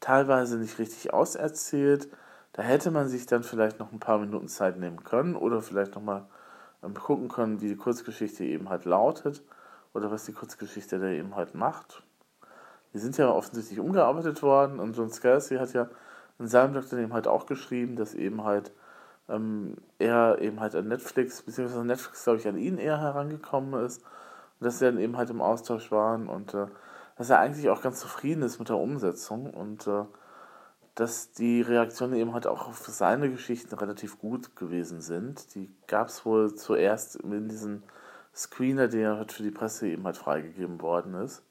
Teilweise 0.00 0.58
nicht 0.58 0.78
richtig 0.78 1.14
auserzählt 1.14 2.08
da 2.52 2.62
hätte 2.62 2.90
man 2.90 3.08
sich 3.08 3.26
dann 3.26 3.42
vielleicht 3.42 3.78
noch 3.78 3.92
ein 3.92 4.00
paar 4.00 4.18
Minuten 4.18 4.48
Zeit 4.48 4.78
nehmen 4.78 5.02
können 5.04 5.36
oder 5.36 5.62
vielleicht 5.62 5.94
nochmal 5.94 6.26
ähm, 6.82 6.94
gucken 6.94 7.28
können, 7.28 7.60
wie 7.60 7.68
die 7.68 7.76
Kurzgeschichte 7.76 8.44
eben 8.44 8.68
halt 8.68 8.84
lautet 8.84 9.42
oder 9.94 10.10
was 10.10 10.26
die 10.26 10.32
Kurzgeschichte 10.32 10.98
da 10.98 11.08
eben 11.08 11.34
halt 11.34 11.54
macht. 11.54 12.02
Die 12.92 12.98
sind 12.98 13.16
ja 13.16 13.30
offensichtlich 13.30 13.80
umgearbeitet 13.80 14.42
worden 14.42 14.78
und 14.80 14.96
John 14.96 15.10
Scalzi 15.10 15.56
hat 15.56 15.72
ja 15.72 15.88
in 16.38 16.46
seinem 16.46 16.74
dann 16.74 17.00
eben 17.00 17.12
halt 17.12 17.26
auch 17.26 17.46
geschrieben, 17.46 17.96
dass 17.96 18.14
eben 18.14 18.44
halt 18.44 18.72
ähm, 19.28 19.76
er 19.98 20.38
eben 20.40 20.60
halt 20.60 20.74
an 20.74 20.88
Netflix, 20.88 21.42
beziehungsweise 21.42 21.84
Netflix, 21.84 22.24
glaube 22.24 22.38
ich, 22.38 22.48
an 22.48 22.58
ihn 22.58 22.78
eher 22.78 23.00
herangekommen 23.00 23.84
ist. 23.84 24.02
Und 24.02 24.66
dass 24.66 24.78
sie 24.78 24.86
dann 24.86 24.98
eben 24.98 25.16
halt 25.16 25.30
im 25.30 25.40
Austausch 25.40 25.90
waren 25.90 26.28
und 26.28 26.54
äh, 26.54 26.66
dass 27.16 27.30
er 27.30 27.38
eigentlich 27.38 27.68
auch 27.68 27.82
ganz 27.82 28.00
zufrieden 28.00 28.42
ist 28.42 28.58
mit 28.58 28.68
der 28.68 28.78
Umsetzung 28.78 29.50
und 29.50 29.86
äh, 29.86 30.04
dass 30.94 31.32
die 31.32 31.62
Reaktionen 31.62 32.14
eben 32.14 32.34
halt 32.34 32.46
auch 32.46 32.68
auf 32.68 32.86
seine 32.86 33.30
Geschichten 33.30 33.74
relativ 33.74 34.18
gut 34.18 34.56
gewesen 34.56 35.00
sind. 35.00 35.54
Die 35.54 35.74
gab 35.86 36.08
es 36.08 36.26
wohl 36.26 36.54
zuerst 36.54 37.16
in 37.16 37.48
diesem 37.48 37.82
Screener, 38.34 38.88
der 38.88 39.16
halt 39.16 39.32
für 39.32 39.42
die 39.42 39.50
Presse 39.50 39.88
eben 39.88 40.04
halt 40.04 40.16
freigegeben 40.18 40.82
worden 40.82 41.14
ist. 41.14 41.42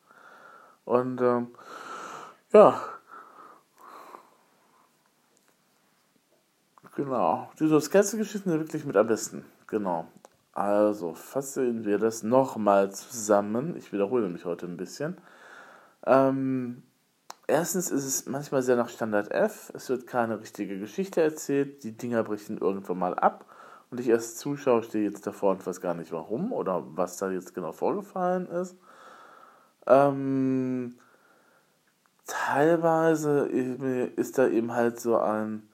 Und 0.86 1.22
ähm, 1.22 1.48
ja, 2.54 2.82
Genau. 6.96 7.50
Diese 7.60 7.80
Sketch-Geschichten 7.80 8.50
sind 8.50 8.60
wirklich 8.60 8.86
mit 8.86 8.98
am 8.98 9.08
besten. 9.08 9.46
Genau. 9.68 10.08
Also 10.54 11.14
fassen 11.14 11.86
wir 11.86 11.98
das 11.98 12.24
nochmal 12.24 12.92
zusammen. 12.92 13.78
Ich 13.78 13.94
wiederhole 13.94 14.28
mich 14.28 14.44
heute 14.44 14.66
ein 14.66 14.76
bisschen. 14.76 15.18
Ähm, 16.06 16.84
erstens 17.48 17.90
ist 17.90 18.06
es 18.06 18.26
manchmal 18.26 18.62
sehr 18.62 18.76
nach 18.76 18.90
Standard 18.90 19.32
F. 19.32 19.72
Es 19.74 19.88
wird 19.90 20.06
keine 20.06 20.42
richtige 20.42 20.78
Geschichte 20.78 21.22
erzählt. 21.22 21.84
Die 21.84 21.96
Dinger 21.96 22.24
brechen 22.24 22.58
irgendwann 22.58 23.00
mal 23.00 23.16
ab. 23.16 23.46
Und 23.90 24.00
ich 24.00 24.12
als 24.12 24.36
Zuschauer 24.36 24.84
stehe 24.84 25.06
jetzt 25.10 25.26
davor 25.26 25.52
und 25.52 25.66
weiß 25.66 25.80
gar 25.80 25.94
nicht 25.94 26.12
warum 26.12 26.52
oder 26.52 26.84
was 26.98 27.18
da 27.18 27.32
jetzt 27.32 27.56
genau 27.56 27.72
vorgefallen 27.72 28.48
ist. 28.48 28.76
Ähm, 29.88 30.96
teilweise 32.26 33.46
ist 33.48 34.38
da 34.38 34.48
eben 34.48 34.74
halt 34.74 35.00
so 35.00 35.18
ein 35.18 35.68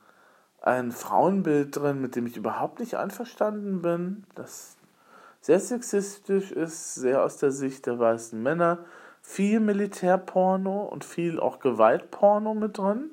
ein 0.67 0.91
Frauenbild 0.91 1.75
drin, 1.75 2.01
mit 2.01 2.15
dem 2.15 2.27
ich 2.27 2.35
überhaupt 2.35 2.79
nicht 2.79 2.95
einverstanden 2.95 3.81
bin, 3.81 4.25
das 4.35 4.75
sehr 5.39 5.61
sexistisch 5.61 6.51
ist, 6.51 6.95
sehr 6.95 7.23
aus 7.23 7.37
der 7.37 7.51
Sicht 7.51 7.85
der 7.85 7.99
weißen 7.99 8.41
Männer, 8.41 8.79
viel 9.21 9.61
Militärporno 9.61 10.83
und 10.83 11.05
viel 11.05 11.39
auch 11.39 11.59
Gewaltporno 11.59 12.53
mit 12.53 12.77
drin. 12.77 13.11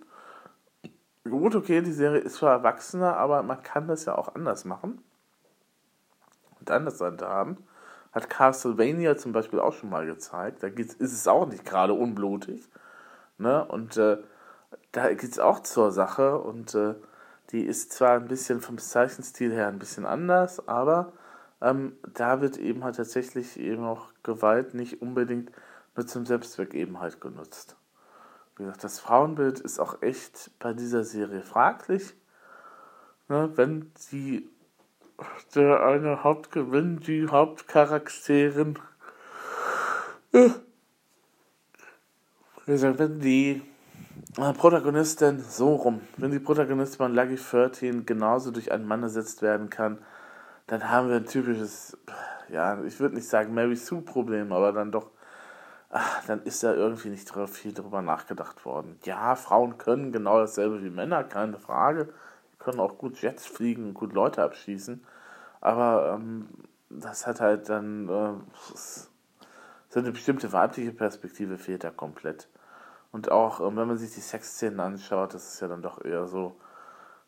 Gut, 1.23 1.55
okay, 1.55 1.81
die 1.81 1.93
Serie 1.93 2.21
ist 2.21 2.39
für 2.39 2.49
Erwachsene, 2.49 3.17
aber 3.17 3.43
man 3.45 3.63
kann 3.63 3.87
das 3.87 4.05
ja 4.05 4.19
auch 4.19 4.35
anders 4.35 4.65
machen 4.65 5.03
und 6.59 6.71
anders 6.73 7.01
handhaben. 7.01 7.59
Hat 8.15 8.31
Castlevania 8.31 9.17
zum 9.17 9.33
Beispiel 9.33 9.59
auch 9.59 9.73
schon 9.73 9.91
mal 9.91 10.07
gezeigt. 10.07 10.63
Da 10.63 10.69
ist 10.69 11.01
es 11.01 11.27
auch 11.27 11.47
nicht 11.47 11.65
gerade 11.65 11.95
unblutig. 11.95 12.69
Ne? 13.39 13.65
Und 13.65 13.97
äh, 13.97 14.19
da 14.93 15.13
geht 15.13 15.33
es 15.33 15.39
auch 15.39 15.61
zur 15.61 15.91
Sache 15.91 16.39
und 16.39 16.75
äh, 16.75 16.95
die 17.51 17.65
ist 17.65 17.93
zwar 17.93 18.13
ein 18.13 18.29
bisschen 18.29 18.61
vom 18.61 18.79
Zeichenstil 18.79 19.53
her 19.53 19.69
ein 19.69 19.79
bisschen 19.79 20.07
anders, 20.07 20.67
aber 20.69 21.13
ähm, 21.61 21.97
da 22.15 22.41
wird 22.41 22.57
eben 22.57 22.85
halt 22.85 22.97
tatsächlich 22.97 23.59
eben 23.59 23.85
auch 23.85 24.13
Gewalt 24.23 24.75
nicht 24.75 25.03
unbedingt 25.03 25.51
nur 25.97 26.07
zum 26.07 26.27
Selbstzweck 26.27 26.75
eben 26.75 27.01
halt 27.01 27.21
genutzt. 27.21 27.77
Wie 28.57 28.63
gesagt, 28.63 28.85
das 28.85 29.01
Frauenbild 29.01 29.61
ist 29.61 29.81
auch 29.81 30.01
echt 30.03 30.51
bei 30.59 30.73
dieser 30.73 31.05
Serie 31.05 31.43
fraglich. 31.43 32.15
Ne, 33.29 33.51
wenn 33.57 33.91
die 34.13 34.51
der 35.55 35.85
eine 35.85 36.25
Hauptgewinn, 36.25 37.01
die 37.01 37.29
Hauptcharakterin, 37.29 38.79
gesagt, 42.67 42.99
wenn 42.99 43.21
die 43.21 43.63
äh, 44.39 44.53
Protagonistin, 44.53 45.41
so 45.41 45.75
rum. 45.75 46.01
Wenn 46.17 46.31
die 46.31 46.39
Protagonistin 46.39 46.99
von 46.99 47.15
Lucky 47.15 47.37
13 47.37 48.07
genauso 48.07 48.51
durch 48.51 48.73
einen 48.73 48.87
Mann 48.87 49.03
ersetzt 49.03 49.43
werden 49.43 49.71
kann, 49.71 49.99
dann 50.67 50.91
haben 50.91 51.09
wir 51.09 51.17
ein 51.17 51.27
typisches, 51.27 51.97
ja, 52.49 52.83
ich 52.85 52.99
würde 52.99 53.17
nicht 53.17 53.29
sagen 53.29 53.55
Mary 53.55 53.77
Sue-Problem, 53.77 54.53
aber 54.53 54.73
dann 54.73 54.91
doch, 54.91 55.11
ach, 55.91 56.25
dann 56.27 56.43
ist 56.43 56.63
da 56.63 56.75
irgendwie 56.75 57.11
nicht 57.11 57.31
viel 57.49 57.73
drüber 57.73 58.03
nachgedacht 58.03 58.65
worden. 58.65 58.99
Ja, 59.05 59.37
Frauen 59.37 59.79
können 59.79 60.11
genau 60.11 60.39
dasselbe 60.41 60.83
wie 60.83 60.91
Männer, 60.91 61.23
keine 61.25 61.59
Frage. 61.59 62.09
Können 62.65 62.81
auch 62.81 62.97
gut 62.97 63.21
Jets 63.21 63.47
fliegen 63.47 63.93
gut 63.93 64.15
Leute 64.15 64.43
abschießen. 64.43 65.05
Aber 65.61 66.15
ähm, 66.15 66.49
das 66.89 67.27
hat 67.27 67.41
halt 67.41 67.69
dann, 67.69 68.09
äh, 68.09 68.33
so 69.89 70.01
eine 70.01 70.13
bestimmte 70.13 70.53
weibliche 70.53 70.93
Perspektive 70.93 71.59
fehlt 71.59 71.85
da 71.85 71.91
komplett. 71.91 72.49
Und 73.13 73.31
auch, 73.31 73.61
ähm, 73.61 73.77
wenn 73.77 73.87
man 73.87 73.99
sich 73.99 74.15
die 74.15 74.21
Sexszenen 74.21 74.81
anschaut, 74.81 75.35
das 75.35 75.55
ist 75.55 75.61
ja 75.61 75.69
dann 75.69 75.83
doch 75.83 76.05
eher 76.05 76.27
so, 76.27 76.57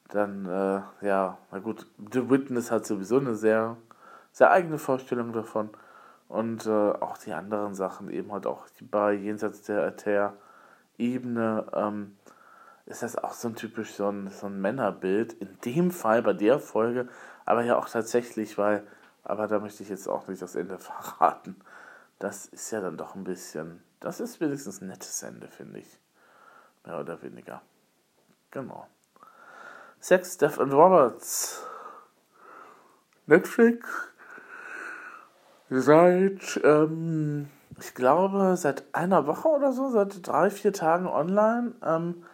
dann, 0.08 0.46
äh, 0.46 1.06
ja, 1.06 1.38
na 1.52 1.58
gut, 1.58 1.86
The 2.12 2.30
Witness 2.30 2.70
hat 2.70 2.86
sowieso 2.86 3.18
eine 3.18 3.34
sehr, 3.34 3.76
sehr 4.32 4.50
eigene 4.50 4.78
Vorstellung 4.78 5.32
davon. 5.32 5.70
Und 6.28 6.66
äh, 6.66 6.70
auch 6.70 7.18
die 7.18 7.32
anderen 7.34 7.74
Sachen, 7.74 8.10
eben 8.10 8.32
halt 8.32 8.46
auch 8.46 8.66
die 8.80 8.84
bei 8.84 9.12
jenseits 9.12 9.62
der 9.62 9.86
Äther-Ebene, 9.86 11.66
ähm, 11.72 12.15
ist 12.86 13.02
das 13.02 13.16
auch 13.16 13.32
so 13.32 13.48
ein 13.48 13.56
typisch 13.56 13.94
so 13.94 14.08
ein, 14.08 14.30
so 14.30 14.46
ein 14.46 14.60
Männerbild. 14.60 15.34
In 15.34 15.58
dem 15.64 15.90
Fall, 15.90 16.22
bei 16.22 16.32
der 16.32 16.58
Folge, 16.58 17.08
aber 17.44 17.62
ja 17.62 17.76
auch 17.76 17.88
tatsächlich, 17.88 18.58
weil, 18.58 18.86
aber 19.22 19.46
da 19.48 19.58
möchte 19.58 19.82
ich 19.82 19.88
jetzt 19.88 20.08
auch 20.08 20.28
nicht 20.28 20.40
das 20.40 20.54
Ende 20.54 20.78
verraten. 20.78 21.56
Das 22.18 22.46
ist 22.46 22.70
ja 22.70 22.80
dann 22.80 22.96
doch 22.96 23.14
ein 23.14 23.24
bisschen 23.24 23.82
das 24.00 24.20
ist 24.20 24.40
wenigstens 24.40 24.80
ein 24.80 24.88
nettes 24.88 25.22
Ende, 25.22 25.48
finde 25.48 25.80
ich. 25.80 25.98
Mehr 26.84 27.00
oder 27.00 27.20
weniger. 27.22 27.62
Genau. 28.50 28.86
Sex, 29.98 30.38
Death 30.38 30.60
and 30.60 30.72
Roberts. 30.72 31.62
Netflix. 33.26 33.88
Seit, 35.68 36.60
ähm, 36.62 37.50
ich 37.80 37.94
glaube, 37.94 38.56
seit 38.56 38.84
einer 38.94 39.26
Woche 39.26 39.48
oder 39.48 39.72
so, 39.72 39.90
seit 39.90 40.24
drei, 40.26 40.50
vier 40.50 40.72
Tagen 40.72 41.08
online. 41.08 41.72
Ähm, 41.82 42.24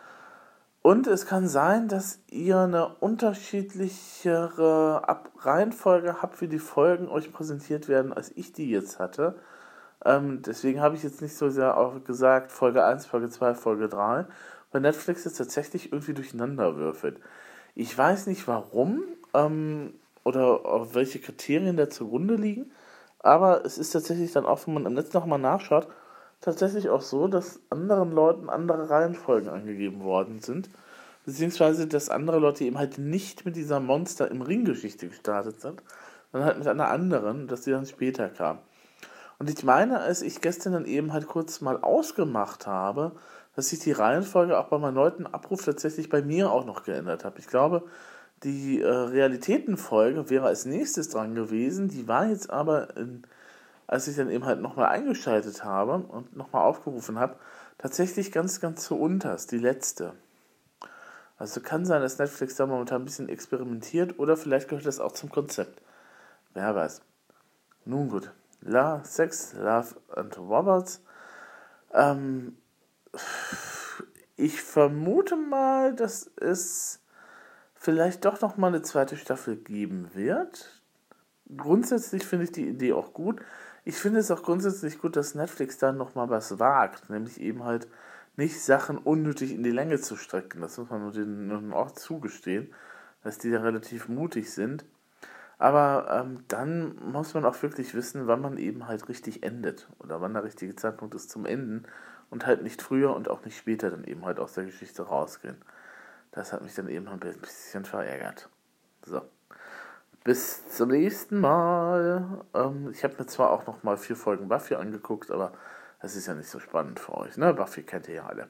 und 0.83 1.07
es 1.07 1.27
kann 1.27 1.47
sein, 1.47 1.87
dass 1.87 2.19
ihr 2.29 2.59
eine 2.59 2.89
unterschiedlichere 2.97 5.09
Ab 5.09 5.31
Reihenfolge 5.39 6.21
habt, 6.21 6.41
wie 6.41 6.49
die 6.49 6.59
Folgen 6.59 7.09
euch 7.09 7.33
präsentiert 7.33 7.89
werden, 7.89 8.13
als 8.13 8.33
ich 8.37 8.53
die 8.53 8.69
jetzt 8.69 8.99
hatte. 8.99 9.37
Ähm, 10.05 10.43
deswegen 10.43 10.81
habe 10.81 10.97
ich 10.97 11.05
jetzt 11.05 11.23
nicht 11.23 11.37
so 11.37 11.51
sehr 11.51 11.77
auch 11.77 12.03
gesagt, 12.05 12.51
Folge 12.51 12.85
1, 12.85 13.07
Folge 13.07 13.29
2, 13.29 13.55
Folge 13.55 13.89
3, 13.89 14.27
weil 14.73 14.81
Netflix 14.81 15.25
es 15.25 15.35
tatsächlich 15.35 15.93
irgendwie 15.93 16.15
durcheinander 16.15 16.77
würfelt. 16.77 17.21
Ich 17.77 17.97
weiß 17.97 18.27
nicht 18.27 18.49
warum 18.49 19.05
ähm, 19.35 19.95
oder 20.25 20.67
auf 20.67 20.97
welche 20.97 21.21
Kriterien 21.21 21.77
da 21.77 21.91
zugrunde 21.91 22.35
liegen, 22.35 22.73
aber 23.21 23.65
es 23.65 23.79
ist 23.79 23.91
tatsächlich 23.91 24.33
dann 24.33 24.47
auch, 24.47 24.67
wenn 24.67 24.75
man 24.75 24.87
im 24.87 24.95
Netz 24.95 25.13
nochmal 25.13 25.39
nachschaut, 25.39 25.87
tatsächlich 26.43 26.91
auch 26.91 27.01
so, 27.01 27.29
dass 27.29 27.61
anderen 27.71 28.13
Leuten 28.13 28.51
andere 28.51 28.91
Reihenfolgen 28.91 29.49
angegeben 29.49 30.05
worden 30.05 30.41
sind. 30.41 30.69
Beziehungsweise, 31.25 31.87
dass 31.87 32.11
andere 32.11 32.39
Leute 32.39 32.65
eben 32.65 32.79
halt 32.79 32.99
nicht 32.99 33.47
mit 33.47 33.57
dieser 33.57 33.81
Monster 33.81 34.31
im 34.31 34.43
Ring-Geschichte 34.43 35.09
gestartet 35.09 35.61
sind, 35.61 35.83
sondern 36.33 36.49
halt 36.49 36.59
mit 36.59 36.67
einer 36.67 36.89
anderen, 36.89 37.47
dass 37.47 37.63
die 37.63 37.71
dann 37.71 37.87
später 37.87 38.29
kam. 38.29 38.59
Und 39.39 39.49
ich 39.49 39.65
meine, 39.65 40.01
als 40.01 40.23
ich 40.23 40.41
gestern 40.41 40.73
dann 40.73 40.85
eben 40.85 41.13
halt 41.13 41.27
kurz 41.27 41.61
mal 41.61 41.79
ausgemacht 41.81 42.67
habe, 42.67 43.13
dass 43.55 43.69
sich 43.69 43.79
die 43.79 43.93
Reihenfolge 43.93 44.59
auch 44.59 44.67
beim 44.67 44.83
erneuten 44.83 45.27
Abruf 45.27 45.65
tatsächlich 45.65 46.09
bei 46.09 46.23
mir 46.23 46.51
auch 46.51 46.65
noch 46.65 46.85
geändert 46.85 47.25
hat. 47.25 47.39
Ich 47.39 47.47
glaube, 47.47 47.85
die 48.43 48.81
äh, 48.81 48.89
Realitätenfolge 48.89 50.31
wäre 50.31 50.47
als 50.47 50.65
nächstes 50.65 51.09
dran 51.11 51.35
gewesen. 51.35 51.89
Die 51.89 52.09
war 52.09 52.27
jetzt 52.27 52.51
aber, 52.51 52.97
in, 52.97 53.23
als 53.87 54.09
ich 54.09 54.17
dann 54.17 54.31
eben 54.31 54.45
halt 54.45 54.61
nochmal 54.61 54.87
eingeschaltet 54.87 55.65
habe 55.65 55.97
und 55.97 56.37
nochmal 56.37 56.65
aufgerufen 56.65 57.19
habe, 57.19 57.37
tatsächlich 57.79 58.33
ganz, 58.33 58.61
ganz 58.61 58.85
zu 58.85 58.99
unterst, 58.99 59.53
die 59.53 59.59
letzte. 59.59 60.15
Also 61.39 61.61
kann 61.61 61.85
sein, 61.85 62.03
dass 62.03 62.19
Netflix 62.19 62.57
da 62.57 62.67
momentan 62.67 63.03
ein 63.03 63.05
bisschen 63.05 63.29
experimentiert 63.29 64.19
oder 64.19 64.37
vielleicht 64.37 64.69
gehört 64.69 64.87
das 64.87 65.01
auch 65.01 65.13
zum 65.13 65.31
Konzept. 65.31 65.83
Wer 66.55 66.75
weiß. 66.75 67.03
Nun 67.85 68.09
gut. 68.09 68.31
La, 68.61 69.03
Sex, 69.05 69.55
Love 69.55 69.97
and 70.15 70.39
Robots. 70.39 71.03
Ähm, 71.93 72.57
ich 74.37 74.63
vermute 74.63 75.37
mal, 75.37 75.95
dass 75.95 76.31
es 76.37 77.01
vielleicht 77.75 78.25
doch 78.25 78.41
noch 78.41 78.57
mal 78.57 78.69
eine 78.69 78.83
zweite 78.83 79.17
Staffel 79.17 79.57
geben 79.57 80.11
wird. 80.15 80.81
Grundsätzlich 81.57 82.25
finde 82.25 82.45
ich 82.45 82.53
die 82.53 82.69
Idee 82.69 82.93
auch 82.93 83.13
gut. 83.13 83.41
Ich 83.85 83.97
finde 83.97 84.21
es 84.21 84.31
auch 84.31 84.43
grundsätzlich 84.43 85.01
gut, 85.01 85.17
dass 85.17 85.35
Netflix 85.35 85.79
da 85.79 85.93
noch 85.93 86.15
mal 86.15 86.31
was 86.31 86.59
wagt, 86.61 87.11
nämlich 87.11 87.41
eben 87.41 87.65
halt 87.65 87.89
nicht 88.37 88.61
Sachen 88.61 88.99
unnötig 88.99 89.53
in 89.53 89.63
die 89.63 89.71
Länge 89.71 90.01
zu 90.01 90.17
strecken. 90.17 90.61
Das 90.61 90.79
muss 90.79 90.89
man 90.89 91.03
nur 91.03 91.13
denen 91.13 91.73
auch 91.73 91.91
zugestehen, 91.91 92.73
dass 93.25 93.39
die 93.39 93.51
da 93.51 93.61
relativ 93.61 94.09
mutig 94.09 94.53
sind. 94.53 94.85
Aber 95.59 96.09
ähm, 96.11 96.45
dann 96.49 96.97
muss 97.13 97.35
man 97.35 97.45
auch 97.45 97.61
wirklich 97.63 97.95
wissen, 97.95 98.27
wann 98.27 98.41
man 98.41 98.57
eben 98.57 98.89
halt 98.89 99.09
richtig 99.09 99.43
endet 99.43 99.89
oder 99.99 100.21
wann 100.21 100.35
der 100.35 100.45
richtige 100.45 100.75
Zeitpunkt 100.75 101.15
ist 101.15 101.31
zum 101.31 101.47
Enden 101.47 101.85
und 102.31 102.47
halt 102.47 102.63
nicht 102.63 102.83
früher 102.83 103.15
und 103.15 103.29
auch 103.29 103.45
nicht 103.45 103.57
später 103.57 103.91
dann 103.91 104.05
eben 104.05 104.25
halt 104.25 104.41
aus 104.41 104.55
der 104.55 104.65
Geschichte 104.65 105.03
rausgehen. 105.03 105.57
Das 106.33 106.53
hat 106.53 106.63
mich 106.63 106.75
dann 106.75 106.89
eben 106.89 107.07
ein 107.09 107.21
bisschen 107.21 107.85
verärgert. 107.85 108.49
So. 109.05 109.23
Bis 110.25 110.69
zum 110.69 110.91
nächsten 110.91 111.41
Mal. 111.41 112.45
Ähm, 112.55 112.91
ich 112.93 113.03
habe 113.03 113.15
mir 113.19 113.27
zwar 113.27 113.51
auch 113.51 113.67
noch 113.67 113.83
mal 113.83 113.97
vier 113.97 114.17
Folgen 114.17 114.49
Buffy 114.49 114.77
angeguckt, 114.77 115.31
aber 115.31 115.53
das 116.01 116.15
ist 116.15 116.27
ja 116.27 116.35
nicht 116.35 116.49
so 116.49 116.61
spannend 116.61 117.01
für 117.01 117.15
euch. 117.15 117.37
Ne? 117.37 117.53
Buffy 117.55 117.83
kennt 117.83 118.09
ihr 118.09 118.15
ja 118.15 118.27
alle. 118.27 118.49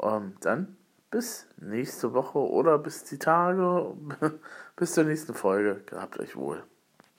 Ähm, 0.00 0.36
dann 0.40 0.76
bis 1.10 1.48
nächste 1.56 2.12
Woche 2.12 2.38
oder 2.38 2.78
bis 2.78 3.04
die 3.04 3.18
Tage, 3.18 3.94
bis 4.76 4.92
zur 4.92 5.04
nächsten 5.04 5.34
Folge. 5.34 5.82
Gehabt 5.86 6.18
euch 6.20 6.36
wohl. 6.36 6.62